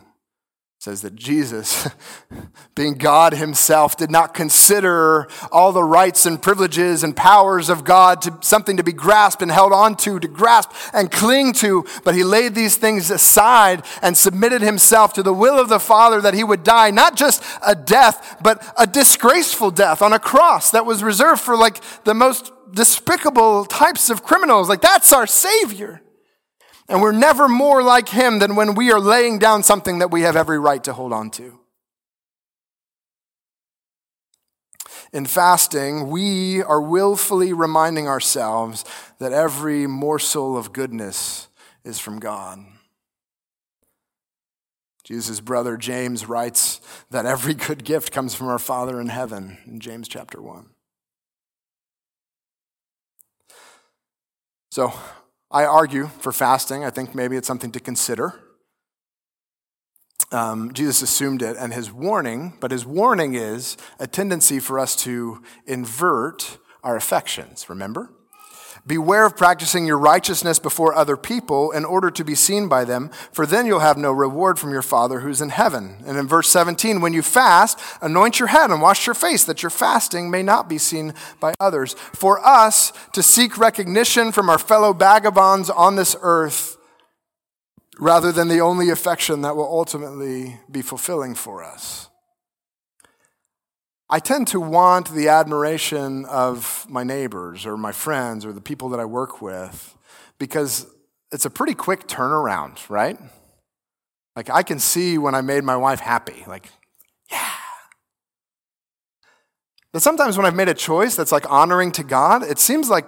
says 0.81 1.03
that 1.03 1.15
Jesus, 1.15 1.87
being 2.75 2.95
God 2.95 3.33
himself, 3.33 3.95
did 3.95 4.09
not 4.09 4.33
consider 4.33 5.27
all 5.51 5.71
the 5.71 5.83
rights 5.83 6.25
and 6.25 6.41
privileges 6.41 7.03
and 7.03 7.15
powers 7.15 7.69
of 7.69 7.83
God 7.83 8.19
to 8.23 8.35
something 8.41 8.77
to 8.77 8.83
be 8.83 8.91
grasped 8.91 9.43
and 9.43 9.51
held 9.51 9.73
onto, 9.73 10.19
to 10.19 10.27
grasp 10.27 10.71
and 10.91 11.11
cling 11.11 11.53
to, 11.53 11.85
but 12.03 12.15
he 12.15 12.23
laid 12.23 12.55
these 12.55 12.77
things 12.77 13.11
aside 13.11 13.85
and 14.01 14.17
submitted 14.17 14.63
himself 14.63 15.13
to 15.13 15.21
the 15.21 15.33
will 15.33 15.59
of 15.59 15.69
the 15.69 15.79
Father 15.79 16.19
that 16.19 16.33
he 16.33 16.43
would 16.43 16.63
die, 16.63 16.89
not 16.89 17.15
just 17.15 17.43
a 17.63 17.75
death, 17.75 18.37
but 18.41 18.65
a 18.75 18.87
disgraceful 18.87 19.69
death 19.69 20.01
on 20.01 20.13
a 20.13 20.19
cross 20.19 20.71
that 20.71 20.87
was 20.87 21.03
reserved 21.03 21.41
for 21.41 21.55
like 21.55 21.79
the 22.05 22.15
most 22.15 22.51
despicable 22.73 23.65
types 23.65 24.09
of 24.09 24.23
criminals. 24.23 24.69
Like, 24.69 24.81
that's 24.81 25.13
our 25.13 25.27
Savior. 25.27 26.01
And 26.87 27.01
we're 27.01 27.11
never 27.11 27.47
more 27.47 27.81
like 27.81 28.09
Him 28.09 28.39
than 28.39 28.55
when 28.55 28.75
we 28.75 28.91
are 28.91 28.99
laying 28.99 29.39
down 29.39 29.63
something 29.63 29.99
that 29.99 30.11
we 30.11 30.21
have 30.21 30.35
every 30.35 30.59
right 30.59 30.83
to 30.83 30.93
hold 30.93 31.13
on 31.13 31.29
to. 31.31 31.59
In 35.13 35.25
fasting, 35.25 36.09
we 36.09 36.63
are 36.63 36.81
willfully 36.81 37.51
reminding 37.51 38.07
ourselves 38.07 38.85
that 39.19 39.33
every 39.33 39.85
morsel 39.85 40.57
of 40.57 40.71
goodness 40.71 41.49
is 41.83 41.99
from 41.99 42.19
God. 42.19 42.59
Jesus' 45.03 45.41
brother 45.41 45.75
James 45.75 46.27
writes 46.27 46.79
that 47.09 47.25
every 47.25 47.53
good 47.53 47.83
gift 47.83 48.13
comes 48.13 48.33
from 48.33 48.47
our 48.47 48.59
Father 48.59 49.01
in 49.01 49.07
heaven 49.07 49.57
in 49.65 49.81
James 49.81 50.07
chapter 50.07 50.41
1. 50.41 50.69
So 54.71 54.93
I 55.51 55.65
argue 55.65 56.07
for 56.07 56.31
fasting. 56.31 56.85
I 56.85 56.91
think 56.91 57.13
maybe 57.13 57.35
it's 57.35 57.47
something 57.47 57.73
to 57.73 57.79
consider. 57.79 58.39
Um, 60.31 60.71
Jesus 60.71 61.01
assumed 61.01 61.41
it, 61.41 61.57
and 61.59 61.73
his 61.73 61.91
warning, 61.91 62.53
but 62.61 62.71
his 62.71 62.85
warning 62.85 63.35
is 63.35 63.75
a 63.99 64.07
tendency 64.07 64.61
for 64.61 64.79
us 64.79 64.95
to 64.97 65.43
invert 65.67 66.57
our 66.85 66.95
affections, 66.95 67.69
remember? 67.69 68.13
Beware 68.87 69.27
of 69.27 69.37
practicing 69.37 69.85
your 69.85 69.99
righteousness 69.99 70.57
before 70.57 70.95
other 70.95 71.15
people 71.15 71.71
in 71.71 71.85
order 71.85 72.09
to 72.09 72.23
be 72.23 72.33
seen 72.33 72.67
by 72.67 72.83
them, 72.83 73.09
for 73.31 73.45
then 73.45 73.67
you'll 73.67 73.79
have 73.79 73.97
no 73.97 74.11
reward 74.11 74.57
from 74.57 74.71
your 74.71 74.81
Father 74.81 75.19
who's 75.19 75.39
in 75.39 75.49
heaven. 75.49 75.97
And 76.05 76.17
in 76.17 76.27
verse 76.27 76.49
17, 76.49 76.99
when 76.99 77.13
you 77.13 77.21
fast, 77.21 77.79
anoint 78.01 78.39
your 78.39 78.47
head 78.47 78.71
and 78.71 78.81
wash 78.81 79.05
your 79.05 79.13
face, 79.13 79.43
that 79.43 79.61
your 79.61 79.69
fasting 79.69 80.31
may 80.31 80.41
not 80.41 80.67
be 80.67 80.79
seen 80.79 81.13
by 81.39 81.53
others. 81.59 81.93
For 82.13 82.43
us 82.45 82.91
to 83.13 83.21
seek 83.21 83.57
recognition 83.57 84.31
from 84.31 84.49
our 84.49 84.59
fellow 84.59 84.93
vagabonds 84.93 85.69
on 85.69 85.95
this 85.95 86.15
earth, 86.21 86.77
rather 87.99 88.31
than 88.31 88.47
the 88.47 88.61
only 88.61 88.89
affection 88.89 89.41
that 89.41 89.55
will 89.55 89.65
ultimately 89.65 90.59
be 90.71 90.81
fulfilling 90.81 91.35
for 91.35 91.63
us. 91.63 92.10
I 94.13 94.19
tend 94.19 94.47
to 94.49 94.59
want 94.59 95.09
the 95.09 95.29
admiration 95.29 96.25
of 96.25 96.85
my 96.89 97.05
neighbors 97.05 97.65
or 97.65 97.77
my 97.77 97.93
friends 97.93 98.45
or 98.45 98.51
the 98.51 98.59
people 98.59 98.89
that 98.89 98.99
I 98.99 99.05
work 99.05 99.41
with 99.41 99.95
because 100.37 100.85
it's 101.31 101.45
a 101.45 101.49
pretty 101.49 101.73
quick 101.73 102.07
turnaround, 102.07 102.89
right? 102.89 103.17
Like 104.35 104.49
I 104.49 104.63
can 104.63 104.79
see 104.79 105.17
when 105.17 105.33
I 105.33 105.39
made 105.39 105.63
my 105.63 105.77
wife 105.77 106.01
happy, 106.01 106.43
like, 106.45 106.69
yeah. 107.31 107.47
But 109.93 110.01
sometimes 110.01 110.35
when 110.35 110.45
I've 110.45 110.55
made 110.55 110.67
a 110.67 110.73
choice 110.73 111.15
that's 111.15 111.31
like 111.31 111.49
honoring 111.49 111.93
to 111.93 112.03
God, 112.03 112.43
it 112.43 112.59
seems 112.59 112.89
like 112.89 113.05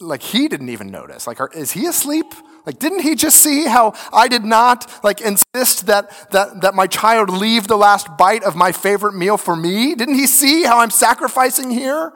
like 0.00 0.22
he 0.22 0.48
didn't 0.48 0.70
even 0.70 0.90
notice. 0.90 1.28
Like, 1.28 1.38
are, 1.38 1.50
is 1.54 1.70
he 1.70 1.86
asleep? 1.86 2.26
Like, 2.64 2.78
didn't 2.78 3.00
he 3.00 3.14
just 3.14 3.38
see 3.38 3.64
how 3.64 3.94
I 4.12 4.28
did 4.28 4.44
not 4.44 4.90
like 5.02 5.20
insist 5.20 5.86
that, 5.86 6.30
that, 6.30 6.60
that 6.60 6.74
my 6.74 6.86
child 6.86 7.28
leave 7.28 7.66
the 7.66 7.76
last 7.76 8.16
bite 8.16 8.44
of 8.44 8.54
my 8.54 8.70
favorite 8.70 9.14
meal 9.14 9.36
for 9.36 9.56
me? 9.56 9.94
Didn't 9.94 10.14
he 10.14 10.26
see 10.26 10.62
how 10.62 10.78
I'm 10.78 10.90
sacrificing 10.90 11.70
here? 11.70 12.12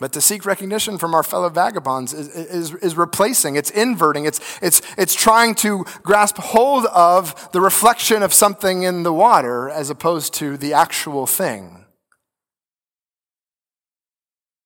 But 0.00 0.12
to 0.14 0.20
seek 0.20 0.44
recognition 0.44 0.98
from 0.98 1.14
our 1.14 1.22
fellow 1.22 1.48
vagabonds 1.48 2.12
is, 2.12 2.28
is, 2.28 2.74
is 2.76 2.96
replacing, 2.96 3.56
it's 3.56 3.70
inverting, 3.70 4.24
it's, 4.24 4.40
it's, 4.60 4.82
it's 4.98 5.14
trying 5.14 5.54
to 5.56 5.84
grasp 6.02 6.38
hold 6.38 6.86
of 6.86 7.50
the 7.52 7.60
reflection 7.60 8.22
of 8.22 8.32
something 8.34 8.82
in 8.82 9.04
the 9.04 9.12
water 9.12 9.70
as 9.70 9.90
opposed 9.90 10.34
to 10.34 10.56
the 10.56 10.72
actual 10.72 11.26
thing. 11.26 11.81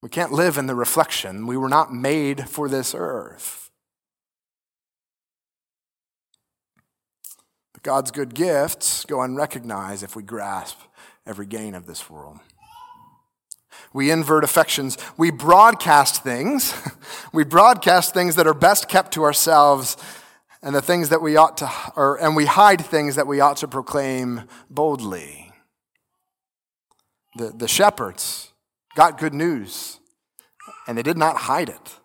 We 0.07 0.11
can't 0.11 0.31
live 0.31 0.57
in 0.57 0.69
the 0.69 0.77
reflection. 0.77 1.49
We 1.49 1.57
were 1.57 1.69
not 1.69 1.93
made 1.93 2.49
for 2.49 2.69
this 2.69 2.95
earth. 2.97 3.73
But 7.73 7.83
God's 7.83 8.13
good 8.13 8.33
gifts 8.33 9.05
go 9.05 9.21
unrecognized 9.21 10.05
if 10.05 10.15
we 10.15 10.23
grasp 10.23 10.79
every 11.27 11.45
gain 11.45 11.75
of 11.75 11.87
this 11.87 12.09
world. 12.09 12.39
We 13.93 14.13
invert 14.13 14.45
affections. 14.45 14.97
We 15.17 15.33
broadcast 15.33 16.23
things. 16.23 16.73
we 17.33 17.43
broadcast 17.43 18.15
things 18.15 18.37
that 18.37 18.47
are 18.47 18.55
best 18.55 18.89
kept 18.89 19.13
to 19.15 19.25
ourselves 19.25 19.97
and 20.63 20.73
the 20.73 20.81
things 20.81 21.09
that 21.09 21.21
we 21.21 21.37
ought 21.37 21.57
to, 21.57 21.73
or, 21.97 22.17
and 22.23 22.37
we 22.37 22.47
hide 22.47 22.81
things 22.81 23.17
that 23.17 23.27
we 23.27 23.41
ought 23.41 23.57
to 23.57 23.67
proclaim 23.67 24.45
boldly. 24.71 25.51
The, 27.35 27.49
the 27.49 27.67
shepherds 27.67 28.53
got 28.97 29.19
good 29.19 29.35
news, 29.35 30.01
and 30.89 30.99
they 30.99 31.03
did 31.03 31.19
not 31.19 31.37
hide 31.37 31.69
it. 31.69 31.97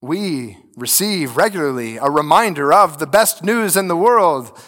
We 0.00 0.58
receive 0.76 1.36
regularly 1.36 1.96
a 1.98 2.10
reminder 2.10 2.72
of 2.72 2.98
the 2.98 3.06
best 3.06 3.44
news 3.44 3.76
in 3.76 3.86
the 3.88 3.96
world. 3.96 4.58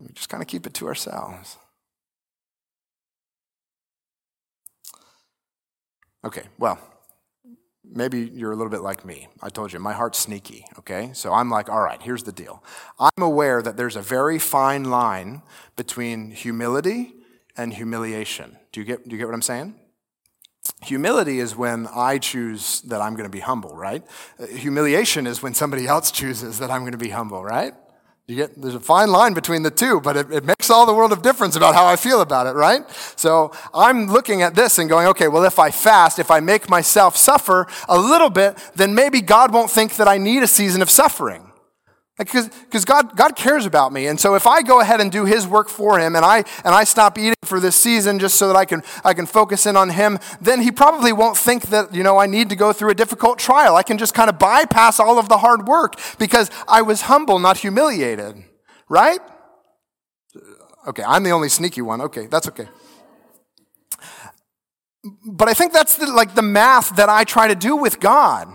We 0.00 0.08
just 0.12 0.28
kind 0.28 0.42
of 0.42 0.48
keep 0.48 0.66
it 0.66 0.74
to 0.74 0.86
ourselves. 0.88 1.56
Okay, 6.24 6.44
well, 6.58 6.78
maybe 7.84 8.30
you're 8.34 8.52
a 8.52 8.56
little 8.56 8.70
bit 8.70 8.82
like 8.82 9.04
me. 9.04 9.28
I 9.40 9.50
told 9.50 9.72
you, 9.72 9.78
my 9.78 9.92
heart's 9.92 10.18
sneaky, 10.18 10.64
okay? 10.78 11.10
So 11.14 11.32
I'm 11.32 11.48
like, 11.48 11.68
all 11.68 11.80
right, 11.80 12.02
here's 12.02 12.24
the 12.24 12.32
deal. 12.32 12.62
I'm 12.98 13.22
aware 13.22 13.62
that 13.62 13.76
there's 13.76 13.96
a 13.96 14.02
very 14.02 14.38
fine 14.38 14.84
line 14.84 15.42
between 15.76 16.32
humility 16.32 17.17
and 17.58 17.74
humiliation. 17.74 18.56
Do 18.72 18.80
you 18.80 18.86
get, 18.86 19.06
do 19.06 19.14
you 19.14 19.18
get 19.18 19.26
what 19.26 19.34
I'm 19.34 19.42
saying? 19.42 19.74
Humility 20.82 21.40
is 21.40 21.56
when 21.56 21.88
I 21.88 22.18
choose 22.18 22.82
that 22.82 23.00
I'm 23.00 23.14
going 23.14 23.24
to 23.24 23.30
be 23.30 23.40
humble, 23.40 23.74
right? 23.76 24.04
Uh, 24.38 24.46
humiliation 24.46 25.26
is 25.26 25.42
when 25.42 25.52
somebody 25.52 25.86
else 25.86 26.10
chooses 26.10 26.60
that 26.60 26.70
I'm 26.70 26.82
going 26.82 26.92
to 26.92 26.98
be 26.98 27.10
humble, 27.10 27.42
right? 27.42 27.74
You 28.28 28.36
get, 28.36 28.60
there's 28.60 28.74
a 28.74 28.80
fine 28.80 29.08
line 29.08 29.32
between 29.32 29.62
the 29.62 29.70
two, 29.70 30.00
but 30.02 30.16
it, 30.16 30.30
it, 30.30 30.44
makes 30.44 30.68
all 30.68 30.84
the 30.84 30.92
world 30.92 31.12
of 31.12 31.22
difference 31.22 31.56
about 31.56 31.74
how 31.74 31.86
I 31.86 31.96
feel 31.96 32.20
about 32.20 32.46
it, 32.46 32.52
right? 32.52 32.82
So 33.16 33.52
I'm 33.72 34.06
looking 34.06 34.42
at 34.42 34.54
this 34.54 34.78
and 34.78 34.88
going, 34.88 35.06
okay, 35.08 35.28
well, 35.28 35.44
if 35.44 35.58
I 35.58 35.70
fast, 35.70 36.18
if 36.18 36.30
I 36.30 36.40
make 36.40 36.68
myself 36.68 37.16
suffer 37.16 37.66
a 37.88 37.98
little 37.98 38.28
bit, 38.28 38.58
then 38.76 38.94
maybe 38.94 39.22
God 39.22 39.52
won't 39.52 39.70
think 39.70 39.96
that 39.96 40.06
I 40.06 40.18
need 40.18 40.42
a 40.42 40.46
season 40.46 40.82
of 40.82 40.90
suffering. 40.90 41.47
Because 42.18 42.84
God, 42.84 43.16
God 43.16 43.36
cares 43.36 43.64
about 43.64 43.92
me. 43.92 44.08
And 44.08 44.18
so 44.18 44.34
if 44.34 44.46
I 44.46 44.62
go 44.62 44.80
ahead 44.80 45.00
and 45.00 45.10
do 45.10 45.24
his 45.24 45.46
work 45.46 45.68
for 45.68 46.00
him 46.00 46.16
and 46.16 46.24
I, 46.24 46.38
and 46.64 46.74
I 46.74 46.82
stop 46.82 47.16
eating 47.16 47.36
for 47.44 47.60
this 47.60 47.76
season 47.76 48.18
just 48.18 48.34
so 48.34 48.48
that 48.48 48.56
I 48.56 48.64
can, 48.64 48.82
I 49.04 49.14
can 49.14 49.24
focus 49.24 49.66
in 49.66 49.76
on 49.76 49.90
him, 49.90 50.18
then 50.40 50.60
he 50.60 50.72
probably 50.72 51.12
won't 51.12 51.36
think 51.36 51.68
that, 51.68 51.94
you 51.94 52.02
know, 52.02 52.18
I 52.18 52.26
need 52.26 52.48
to 52.48 52.56
go 52.56 52.72
through 52.72 52.90
a 52.90 52.94
difficult 52.94 53.38
trial. 53.38 53.76
I 53.76 53.84
can 53.84 53.98
just 53.98 54.14
kind 54.14 54.28
of 54.28 54.38
bypass 54.38 54.98
all 54.98 55.18
of 55.18 55.28
the 55.28 55.38
hard 55.38 55.68
work 55.68 55.94
because 56.18 56.50
I 56.66 56.82
was 56.82 57.02
humble, 57.02 57.38
not 57.38 57.58
humiliated. 57.58 58.42
Right? 58.88 59.20
Okay, 60.88 61.04
I'm 61.06 61.22
the 61.22 61.30
only 61.30 61.50
sneaky 61.50 61.82
one. 61.82 62.00
Okay, 62.00 62.26
that's 62.26 62.48
okay. 62.48 62.66
But 65.24 65.48
I 65.48 65.54
think 65.54 65.72
that's 65.72 65.96
the, 65.96 66.10
like 66.10 66.34
the 66.34 66.42
math 66.42 66.96
that 66.96 67.08
I 67.08 67.22
try 67.22 67.46
to 67.46 67.54
do 67.54 67.76
with 67.76 68.00
God. 68.00 68.48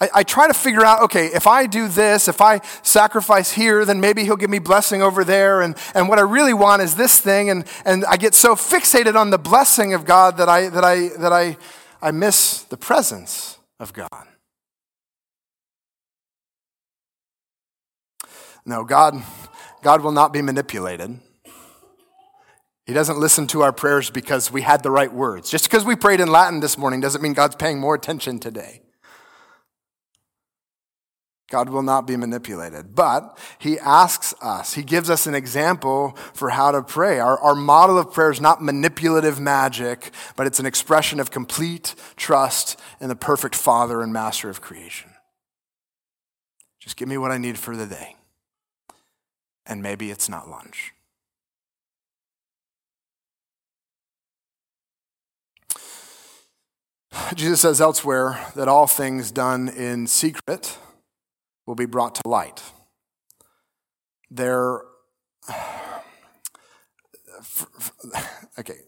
I, 0.00 0.10
I, 0.16 0.22
try 0.24 0.48
to 0.48 0.54
figure 0.54 0.84
out, 0.84 1.02
okay, 1.02 1.26
if 1.26 1.46
I 1.46 1.66
do 1.66 1.86
this, 1.86 2.26
if 2.26 2.40
I 2.40 2.60
sacrifice 2.82 3.52
here, 3.52 3.84
then 3.84 4.00
maybe 4.00 4.24
he'll 4.24 4.36
give 4.36 4.50
me 4.50 4.58
blessing 4.58 5.02
over 5.02 5.22
there. 5.22 5.62
And, 5.62 5.76
and 5.94 6.08
what 6.08 6.18
I 6.18 6.22
really 6.22 6.52
want 6.52 6.82
is 6.82 6.96
this 6.96 7.20
thing. 7.20 7.48
And, 7.48 7.64
and 7.84 8.04
I 8.06 8.16
get 8.16 8.34
so 8.34 8.56
fixated 8.56 9.14
on 9.14 9.30
the 9.30 9.38
blessing 9.38 9.94
of 9.94 10.04
God 10.04 10.36
that 10.38 10.48
I, 10.48 10.68
that 10.68 10.82
I, 10.82 11.08
that 11.18 11.32
I, 11.32 11.56
I 12.02 12.10
miss 12.10 12.62
the 12.62 12.76
presence 12.76 13.58
of 13.78 13.92
God. 13.92 14.26
No, 18.66 18.82
God, 18.82 19.22
God 19.82 20.02
will 20.02 20.12
not 20.12 20.32
be 20.32 20.42
manipulated. 20.42 21.20
He 22.86 22.92
doesn't 22.92 23.18
listen 23.18 23.46
to 23.48 23.62
our 23.62 23.72
prayers 23.72 24.10
because 24.10 24.50
we 24.50 24.62
had 24.62 24.82
the 24.82 24.90
right 24.90 25.12
words. 25.12 25.50
Just 25.50 25.64
because 25.64 25.84
we 25.84 25.94
prayed 25.96 26.20
in 26.20 26.28
Latin 26.28 26.60
this 26.60 26.76
morning 26.76 27.00
doesn't 27.00 27.22
mean 27.22 27.32
God's 27.32 27.56
paying 27.56 27.78
more 27.78 27.94
attention 27.94 28.40
today. 28.40 28.83
God 31.54 31.68
will 31.68 31.84
not 31.84 32.04
be 32.04 32.16
manipulated. 32.16 32.96
But 32.96 33.38
he 33.60 33.78
asks 33.78 34.34
us, 34.42 34.74
he 34.74 34.82
gives 34.82 35.08
us 35.08 35.28
an 35.28 35.36
example 35.36 36.18
for 36.32 36.50
how 36.50 36.72
to 36.72 36.82
pray. 36.82 37.20
Our, 37.20 37.38
our 37.38 37.54
model 37.54 37.96
of 37.96 38.12
prayer 38.12 38.32
is 38.32 38.40
not 38.40 38.60
manipulative 38.60 39.38
magic, 39.38 40.10
but 40.34 40.48
it's 40.48 40.58
an 40.58 40.66
expression 40.66 41.20
of 41.20 41.30
complete 41.30 41.94
trust 42.16 42.76
in 43.00 43.08
the 43.08 43.14
perfect 43.14 43.54
Father 43.54 44.02
and 44.02 44.12
Master 44.12 44.50
of 44.50 44.60
creation. 44.60 45.12
Just 46.80 46.96
give 46.96 47.06
me 47.06 47.18
what 47.18 47.30
I 47.30 47.38
need 47.38 47.56
for 47.56 47.76
the 47.76 47.86
day. 47.86 48.16
And 49.64 49.80
maybe 49.80 50.10
it's 50.10 50.28
not 50.28 50.48
lunch. 50.48 50.92
Jesus 57.36 57.60
says 57.60 57.80
elsewhere 57.80 58.44
that 58.56 58.66
all 58.66 58.88
things 58.88 59.30
done 59.30 59.68
in 59.68 60.08
secret 60.08 60.78
will 61.66 61.74
be 61.74 61.86
brought 61.86 62.14
to 62.16 62.22
light. 62.26 62.62
There, 64.30 64.82
okay, 68.58 68.78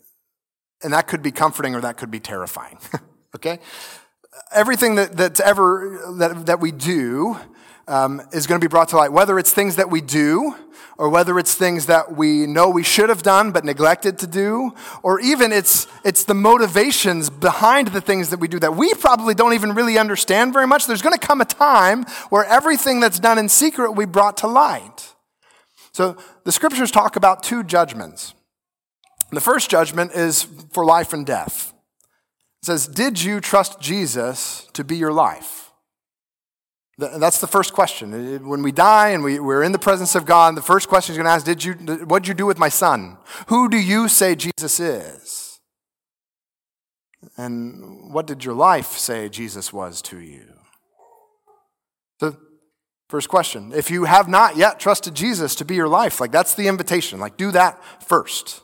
and 0.83 0.93
that 0.93 1.07
could 1.09 1.23
be 1.23 1.33
comforting 1.33 1.75
or 1.75 1.81
that 1.81 1.97
could 1.97 2.11
be 2.11 2.21
terrifying. 2.21 2.79
okay, 3.37 3.59
everything 4.53 4.97
that, 4.97 5.17
that's 5.17 5.41
ever 5.41 6.15
that, 6.19 6.47
that 6.47 6.61
we 6.61 6.73
do 6.73 7.37
um, 7.89 8.21
is 8.33 8.47
going 8.47 8.61
to 8.61 8.65
be 8.65 8.71
brought 8.71 8.89
to 8.91 8.97
light, 8.97 9.13
whether 9.13 9.39
it's 9.39 9.53
things 9.53 9.77
that 9.77 9.91
we 9.91 10.01
do 10.01 10.55
or 10.99 11.09
whether 11.09 11.39
it's 11.39 11.55
things 11.55 11.87
that 11.87 12.17
we 12.17 12.47
know 12.47 12.71
we 12.71 12.83
should 12.83 13.09
have 13.09 13.23
done 13.23 13.53
but 13.53 13.65
neglected 13.65 14.19
to 14.19 14.27
do, 14.27 14.73
or 15.03 15.21
even 15.21 15.53
it's, 15.53 15.87
it's 16.05 16.25
the 16.25 16.35
motivations 16.35 17.29
behind 17.29 17.89
the 17.89 18.01
things 18.01 18.31
that 18.31 18.41
we 18.41 18.49
do 18.49 18.59
that 18.59 18.77
we 18.77 18.93
probably 18.95 19.35
don't 19.35 19.53
even 19.53 19.75
really 19.75 19.99
understand 19.99 20.53
very 20.53 20.67
much. 20.67 20.87
There's 20.87 21.03
going 21.03 21.17
to 21.17 21.27
come 21.27 21.41
a 21.41 21.45
time 21.45 22.05
where 22.31 22.45
everything 22.45 23.01
that's 23.01 23.19
done 23.19 23.39
in 23.39 23.49
secret 23.49 23.91
will 23.91 24.07
be 24.07 24.11
brought 24.11 24.39
to 24.39 24.47
light. 24.47 25.15
So 25.93 26.17
the 26.45 26.53
scriptures 26.53 26.91
talk 26.91 27.17
about 27.17 27.43
two 27.43 27.63
judgments. 27.63 28.35
The 29.33 29.41
first 29.41 29.71
judgment 29.71 30.13
is 30.13 30.47
for 30.73 30.85
life 30.85 31.13
and 31.13 31.27
death. 31.27 31.73
It 32.63 32.67
says, 32.67 32.87
Did 32.87 33.23
you 33.23 33.41
trust 33.41 33.81
Jesus 33.81 34.69
to 34.73 34.85
be 34.85 34.97
your 34.97 35.13
life? 35.13 35.66
That's 36.99 37.41
the 37.41 37.47
first 37.47 37.75
question. 37.75 38.15
Uh, 38.15 38.39
when 38.39 38.63
we 38.63 38.73
die 38.73 39.11
and 39.11 39.23
we, 39.23 39.39
we're 39.39 39.63
in 39.63 39.73
the 39.73 39.79
presence 39.79 40.15
of 40.15 40.25
God, 40.25 40.57
the 40.57 40.63
first 40.63 40.89
question 40.89 41.13
is 41.13 41.19
going 41.19 41.27
to 41.27 41.31
ask, 41.31 41.45
did 41.45 41.63
you, 41.63 41.75
what 42.07 42.23
did 42.23 42.29
you 42.29 42.35
do 42.35 42.47
with 42.47 42.59
my 42.59 42.71
son? 42.71 43.19
Who 43.49 43.69
do 43.69 43.79
you 43.79 44.09
say 44.09 44.35
Jesus 44.35 44.81
is? 44.81 45.61
And 47.37 48.13
what 48.15 48.27
did 48.27 48.45
your 48.45 48.55
life 48.55 48.93
say 48.93 49.29
Jesus 49.29 49.73
was 49.73 50.01
to 50.03 50.19
you? 50.19 50.47
So, 52.19 52.37
first 53.11 53.29
question. 53.29 53.73
If 53.75 53.91
you 53.91 54.05
have 54.05 54.27
not 54.27 54.57
yet 54.57 54.81
trusted 54.81 55.15
Jesus 55.15 55.55
to 55.57 55.67
be 55.67 55.75
your 55.75 55.89
life, 55.89 56.19
like 56.19 56.33
that's 56.33 56.55
the 56.55 56.67
invitation. 56.67 57.21
Like, 57.21 57.37
do 57.37 57.51
that 57.51 57.79
first. 58.03 58.63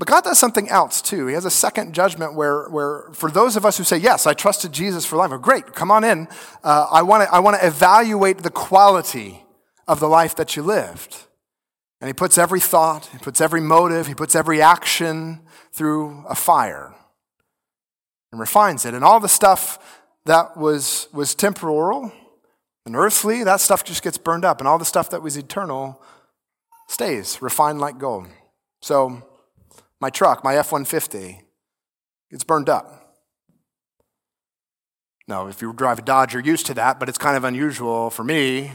But 0.00 0.08
God 0.08 0.24
does 0.24 0.38
something 0.38 0.70
else 0.70 1.02
too. 1.02 1.26
He 1.26 1.34
has 1.34 1.44
a 1.44 1.50
second 1.50 1.94
judgment 1.94 2.34
where, 2.34 2.70
where 2.70 3.10
for 3.12 3.30
those 3.30 3.54
of 3.54 3.66
us 3.66 3.76
who 3.76 3.84
say, 3.84 3.98
Yes, 3.98 4.26
I 4.26 4.32
trusted 4.32 4.72
Jesus 4.72 5.04
for 5.04 5.16
life, 5.16 5.28
well, 5.28 5.38
great, 5.38 5.74
come 5.74 5.90
on 5.90 6.04
in. 6.04 6.26
Uh, 6.64 6.86
I 6.90 7.02
want 7.02 7.24
to 7.24 7.34
I 7.34 7.38
wanna 7.40 7.58
evaluate 7.60 8.38
the 8.38 8.50
quality 8.50 9.44
of 9.86 10.00
the 10.00 10.08
life 10.08 10.34
that 10.36 10.56
you 10.56 10.62
lived. 10.62 11.18
And 12.00 12.08
He 12.08 12.14
puts 12.14 12.38
every 12.38 12.60
thought, 12.60 13.10
He 13.12 13.18
puts 13.18 13.42
every 13.42 13.60
motive, 13.60 14.06
He 14.06 14.14
puts 14.14 14.34
every 14.34 14.62
action 14.62 15.42
through 15.70 16.24
a 16.30 16.34
fire 16.34 16.94
and 18.32 18.40
refines 18.40 18.86
it. 18.86 18.94
And 18.94 19.04
all 19.04 19.20
the 19.20 19.28
stuff 19.28 20.00
that 20.24 20.56
was, 20.56 21.08
was 21.12 21.34
temporal 21.34 22.10
and 22.86 22.96
earthly, 22.96 23.44
that 23.44 23.60
stuff 23.60 23.84
just 23.84 24.02
gets 24.02 24.16
burned 24.16 24.46
up. 24.46 24.60
And 24.60 24.66
all 24.66 24.78
the 24.78 24.86
stuff 24.86 25.10
that 25.10 25.20
was 25.20 25.36
eternal 25.36 26.02
stays 26.88 27.42
refined 27.42 27.80
like 27.80 27.98
gold. 27.98 28.28
So, 28.80 29.26
my 30.00 30.10
truck, 30.10 30.42
my 30.42 30.56
F 30.56 30.72
150, 30.72 31.42
it's 32.30 32.44
burned 32.44 32.68
up. 32.68 33.16
Now, 35.28 35.46
if 35.46 35.62
you 35.62 35.72
drive 35.72 36.00
a 36.00 36.02
Dodge, 36.02 36.32
you're 36.32 36.42
used 36.42 36.66
to 36.66 36.74
that, 36.74 36.98
but 36.98 37.08
it's 37.08 37.18
kind 37.18 37.36
of 37.36 37.44
unusual 37.44 38.10
for 38.10 38.24
me. 38.24 38.72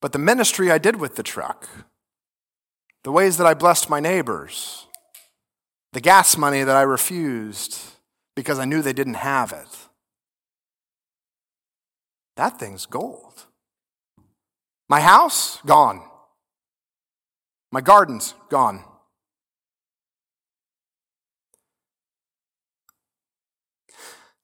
But 0.00 0.12
the 0.12 0.18
ministry 0.18 0.70
I 0.70 0.76
did 0.76 0.96
with 0.96 1.16
the 1.16 1.22
truck, 1.22 1.66
the 3.04 3.12
ways 3.12 3.38
that 3.38 3.46
I 3.46 3.54
blessed 3.54 3.88
my 3.88 4.00
neighbors, 4.00 4.86
the 5.94 6.00
gas 6.00 6.36
money 6.36 6.62
that 6.62 6.76
I 6.76 6.82
refused 6.82 7.78
because 8.36 8.58
I 8.58 8.66
knew 8.66 8.82
they 8.82 8.92
didn't 8.92 9.14
have 9.14 9.52
it, 9.52 9.88
that 12.36 12.58
thing's 12.58 12.84
gold. 12.84 13.46
My 14.90 15.00
house, 15.00 15.58
gone. 15.64 16.02
My 17.74 17.80
garden's 17.80 18.34
gone. 18.50 18.84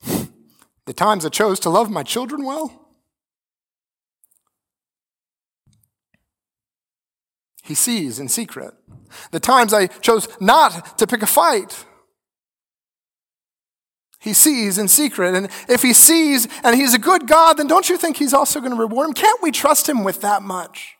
The 0.86 0.94
times 0.94 1.24
I 1.24 1.28
chose 1.28 1.60
to 1.60 1.70
love 1.70 1.88
my 1.88 2.02
children 2.02 2.44
well, 2.44 2.88
He 7.62 7.76
sees 7.76 8.18
in 8.18 8.28
secret. 8.28 8.74
The 9.30 9.38
times 9.38 9.72
I 9.72 9.86
chose 9.86 10.26
not 10.40 10.98
to 10.98 11.06
pick 11.06 11.22
a 11.22 11.26
fight, 11.26 11.84
He 14.18 14.32
sees 14.32 14.76
in 14.76 14.88
secret. 14.88 15.36
And 15.36 15.48
if 15.68 15.82
He 15.82 15.92
sees 15.92 16.48
and 16.64 16.74
He's 16.74 16.94
a 16.94 16.98
good 16.98 17.28
God, 17.28 17.58
then 17.58 17.68
don't 17.68 17.88
you 17.88 17.96
think 17.96 18.16
He's 18.16 18.34
also 18.34 18.58
going 18.58 18.72
to 18.72 18.76
reward 18.76 19.06
Him? 19.06 19.14
Can't 19.14 19.40
we 19.40 19.52
trust 19.52 19.88
Him 19.88 20.02
with 20.02 20.20
that 20.22 20.42
much? 20.42 20.96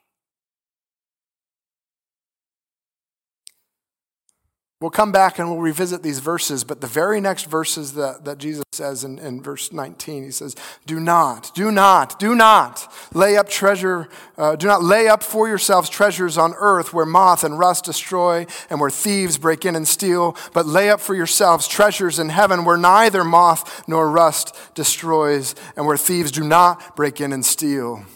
We'll 4.81 4.91
come 4.91 5.13
back 5.13 5.39
and 5.39 5.51
we'll 5.51 5.61
revisit 5.61 6.03
these 6.03 6.21
verses, 6.21 6.65
but 6.65 6.81
the 6.81 6.87
very 6.87 7.21
next 7.21 7.45
verses 7.45 7.93
that, 7.95 8.25
that 8.25 8.39
Jesus 8.39 8.65
says 8.73 9.05
in, 9.05 9.19
in 9.19 9.43
verse 9.43 9.73
19, 9.73 10.25
he 10.25 10.31
says, 10.31 10.57
Do 10.87 10.99
not, 10.99 11.55
do 11.55 11.71
not, 11.71 12.19
do 12.19 12.35
not 12.35 12.91
lay 13.13 13.37
up 13.37 13.51
treasure, 13.51 14.09
uh, 14.39 14.57
do 14.57 14.67
not 14.67 14.83
lay 14.83 15.07
up 15.07 15.23
for 15.23 15.47
yourselves 15.47 15.91
treasures 15.91 16.39
on 16.39 16.55
earth 16.57 16.95
where 16.95 17.05
moth 17.05 17.45
and 17.45 17.59
rust 17.59 17.85
destroy 17.85 18.47
and 18.71 18.81
where 18.81 18.89
thieves 18.89 19.37
break 19.37 19.67
in 19.67 19.77
and 19.77 19.87
steal, 19.87 20.35
but 20.55 20.65
lay 20.65 20.89
up 20.89 21.03
for 21.03 21.15
yourselves 21.15 21.69
treasures 21.69 22.19
in 22.19 22.31
heaven 22.31 22.65
where 22.65 22.79
neither 22.79 23.23
moth 23.23 23.87
nor 23.87 24.11
rust 24.11 24.57
destroys 24.75 25.55
and 25.77 25.85
where 25.85 25.99
thieves 25.99 26.31
do 26.31 26.43
not 26.43 26.97
break 26.97 27.21
in 27.21 27.35
and 27.35 27.45
steal. 27.45 28.07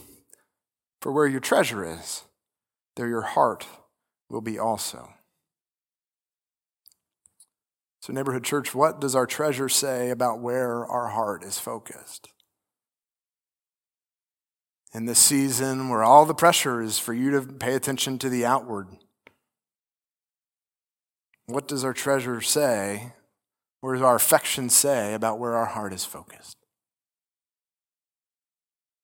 For 1.02 1.12
where 1.12 1.26
your 1.26 1.40
treasure 1.40 1.84
is, 1.84 2.22
there 2.96 3.08
your 3.08 3.20
heart 3.20 3.66
will 4.30 4.40
be 4.40 4.58
also. 4.58 5.13
So, 8.04 8.12
neighborhood 8.12 8.44
church, 8.44 8.74
what 8.74 9.00
does 9.00 9.16
our 9.16 9.26
treasure 9.26 9.70
say 9.70 10.10
about 10.10 10.38
where 10.38 10.84
our 10.84 11.08
heart 11.08 11.42
is 11.42 11.58
focused? 11.58 12.28
In 14.92 15.06
this 15.06 15.18
season 15.18 15.88
where 15.88 16.04
all 16.04 16.26
the 16.26 16.34
pressure 16.34 16.82
is 16.82 16.98
for 16.98 17.14
you 17.14 17.30
to 17.30 17.40
pay 17.40 17.72
attention 17.72 18.18
to 18.18 18.28
the 18.28 18.44
outward, 18.44 18.88
what 21.46 21.66
does 21.66 21.82
our 21.82 21.94
treasure 21.94 22.42
say? 22.42 23.14
What 23.80 23.94
does 23.94 24.02
our 24.02 24.16
affection 24.16 24.68
say 24.68 25.14
about 25.14 25.38
where 25.38 25.56
our 25.56 25.64
heart 25.64 25.94
is 25.94 26.04
focused? 26.04 26.58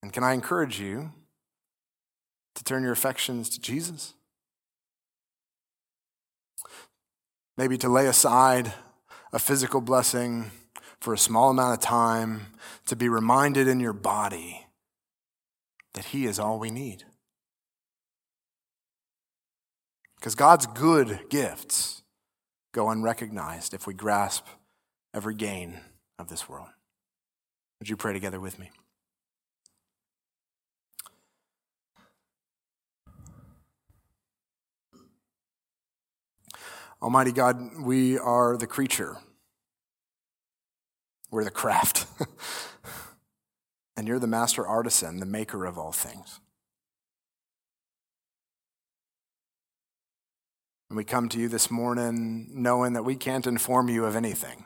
And 0.02 0.12
can 0.12 0.24
I 0.24 0.34
encourage 0.34 0.78
you 0.78 1.10
to 2.54 2.64
turn 2.64 2.82
your 2.82 2.92
affections 2.92 3.48
to 3.48 3.62
Jesus? 3.62 4.12
Maybe 7.56 7.78
to 7.78 7.88
lay 7.88 8.06
aside 8.06 8.74
a 9.32 9.38
physical 9.38 9.80
blessing 9.80 10.50
for 11.00 11.14
a 11.14 11.18
small 11.18 11.50
amount 11.50 11.74
of 11.74 11.80
time, 11.80 12.46
to 12.86 12.94
be 12.94 13.08
reminded 13.08 13.66
in 13.66 13.80
your 13.80 13.92
body 13.92 14.66
that 15.94 16.06
He 16.06 16.26
is 16.26 16.38
all 16.38 16.58
we 16.58 16.70
need. 16.70 17.04
Because 20.16 20.34
God's 20.34 20.66
good 20.66 21.20
gifts 21.30 22.02
go 22.72 22.90
unrecognized 22.90 23.72
if 23.72 23.86
we 23.86 23.94
grasp 23.94 24.46
every 25.14 25.34
gain 25.34 25.80
of 26.18 26.28
this 26.28 26.48
world. 26.48 26.68
Would 27.78 27.88
you 27.88 27.96
pray 27.96 28.12
together 28.12 28.38
with 28.38 28.58
me? 28.58 28.70
Almighty 37.02 37.32
God, 37.32 37.78
we 37.82 38.18
are 38.18 38.56
the 38.56 38.66
creature. 38.66 39.16
We're 41.30 41.44
the 41.44 41.50
craft. 41.50 42.06
and 43.96 44.06
you're 44.06 44.18
the 44.18 44.26
master 44.26 44.66
artisan, 44.66 45.20
the 45.20 45.26
maker 45.26 45.64
of 45.64 45.78
all 45.78 45.92
things. 45.92 46.40
And 50.90 50.96
we 50.96 51.04
come 51.04 51.28
to 51.30 51.38
you 51.38 51.48
this 51.48 51.70
morning 51.70 52.50
knowing 52.52 52.94
that 52.94 53.04
we 53.04 53.14
can't 53.14 53.46
inform 53.46 53.88
you 53.88 54.04
of 54.04 54.16
anything. 54.16 54.64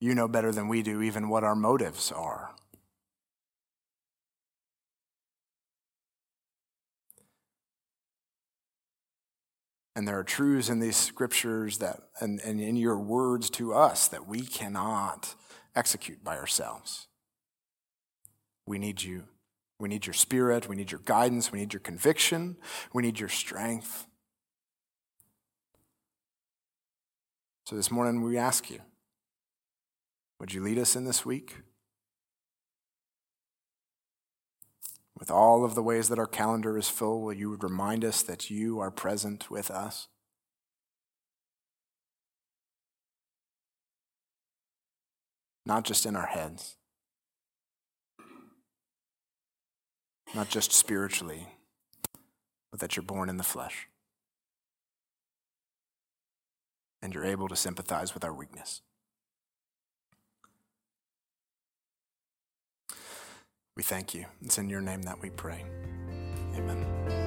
You 0.00 0.14
know 0.14 0.28
better 0.28 0.52
than 0.52 0.68
we 0.68 0.82
do 0.82 1.00
even 1.00 1.28
what 1.28 1.44
our 1.44 1.54
motives 1.54 2.12
are. 2.12 2.50
And 9.96 10.06
there 10.06 10.18
are 10.18 10.24
truths 10.24 10.68
in 10.68 10.78
these 10.78 10.96
scriptures 10.96 11.78
that, 11.78 12.02
and, 12.20 12.38
and 12.40 12.60
in 12.60 12.76
your 12.76 12.98
words 12.98 13.48
to 13.50 13.72
us 13.72 14.08
that 14.08 14.28
we 14.28 14.42
cannot 14.42 15.34
execute 15.74 16.22
by 16.22 16.36
ourselves. 16.36 17.08
We 18.66 18.78
need 18.78 19.02
you. 19.02 19.24
We 19.80 19.88
need 19.88 20.04
your 20.04 20.12
spirit. 20.12 20.68
We 20.68 20.76
need 20.76 20.90
your 20.90 21.00
guidance. 21.06 21.50
We 21.50 21.60
need 21.60 21.72
your 21.72 21.80
conviction. 21.80 22.58
We 22.92 23.02
need 23.02 23.18
your 23.18 23.30
strength. 23.30 24.06
So 27.64 27.74
this 27.74 27.90
morning 27.90 28.20
we 28.20 28.36
ask 28.36 28.70
you 28.70 28.80
would 30.38 30.52
you 30.52 30.62
lead 30.62 30.78
us 30.78 30.94
in 30.94 31.06
this 31.06 31.24
week? 31.24 31.56
With 35.18 35.30
all 35.30 35.64
of 35.64 35.74
the 35.74 35.82
ways 35.82 36.08
that 36.08 36.18
our 36.18 36.26
calendar 36.26 36.76
is 36.76 36.88
full, 36.88 37.22
will 37.22 37.32
you 37.32 37.56
remind 37.56 38.04
us 38.04 38.22
that 38.22 38.50
you 38.50 38.80
are 38.80 38.90
present 38.90 39.50
with 39.50 39.70
us? 39.70 40.08
Not 45.64 45.84
just 45.84 46.06
in 46.06 46.14
our 46.14 46.26
heads, 46.26 46.76
not 50.34 50.48
just 50.48 50.70
spiritually, 50.70 51.48
but 52.70 52.78
that 52.80 52.94
you're 52.94 53.02
born 53.02 53.28
in 53.28 53.36
the 53.36 53.42
flesh. 53.42 53.88
And 57.02 57.14
you're 57.14 57.24
able 57.24 57.48
to 57.48 57.56
sympathize 57.56 58.14
with 58.14 58.22
our 58.22 58.34
weakness. 58.34 58.82
We 63.76 63.82
thank 63.82 64.14
you. 64.14 64.24
It's 64.42 64.56
in 64.56 64.70
your 64.70 64.80
name 64.80 65.02
that 65.02 65.20
we 65.20 65.28
pray. 65.28 65.62
Amen. 66.54 67.25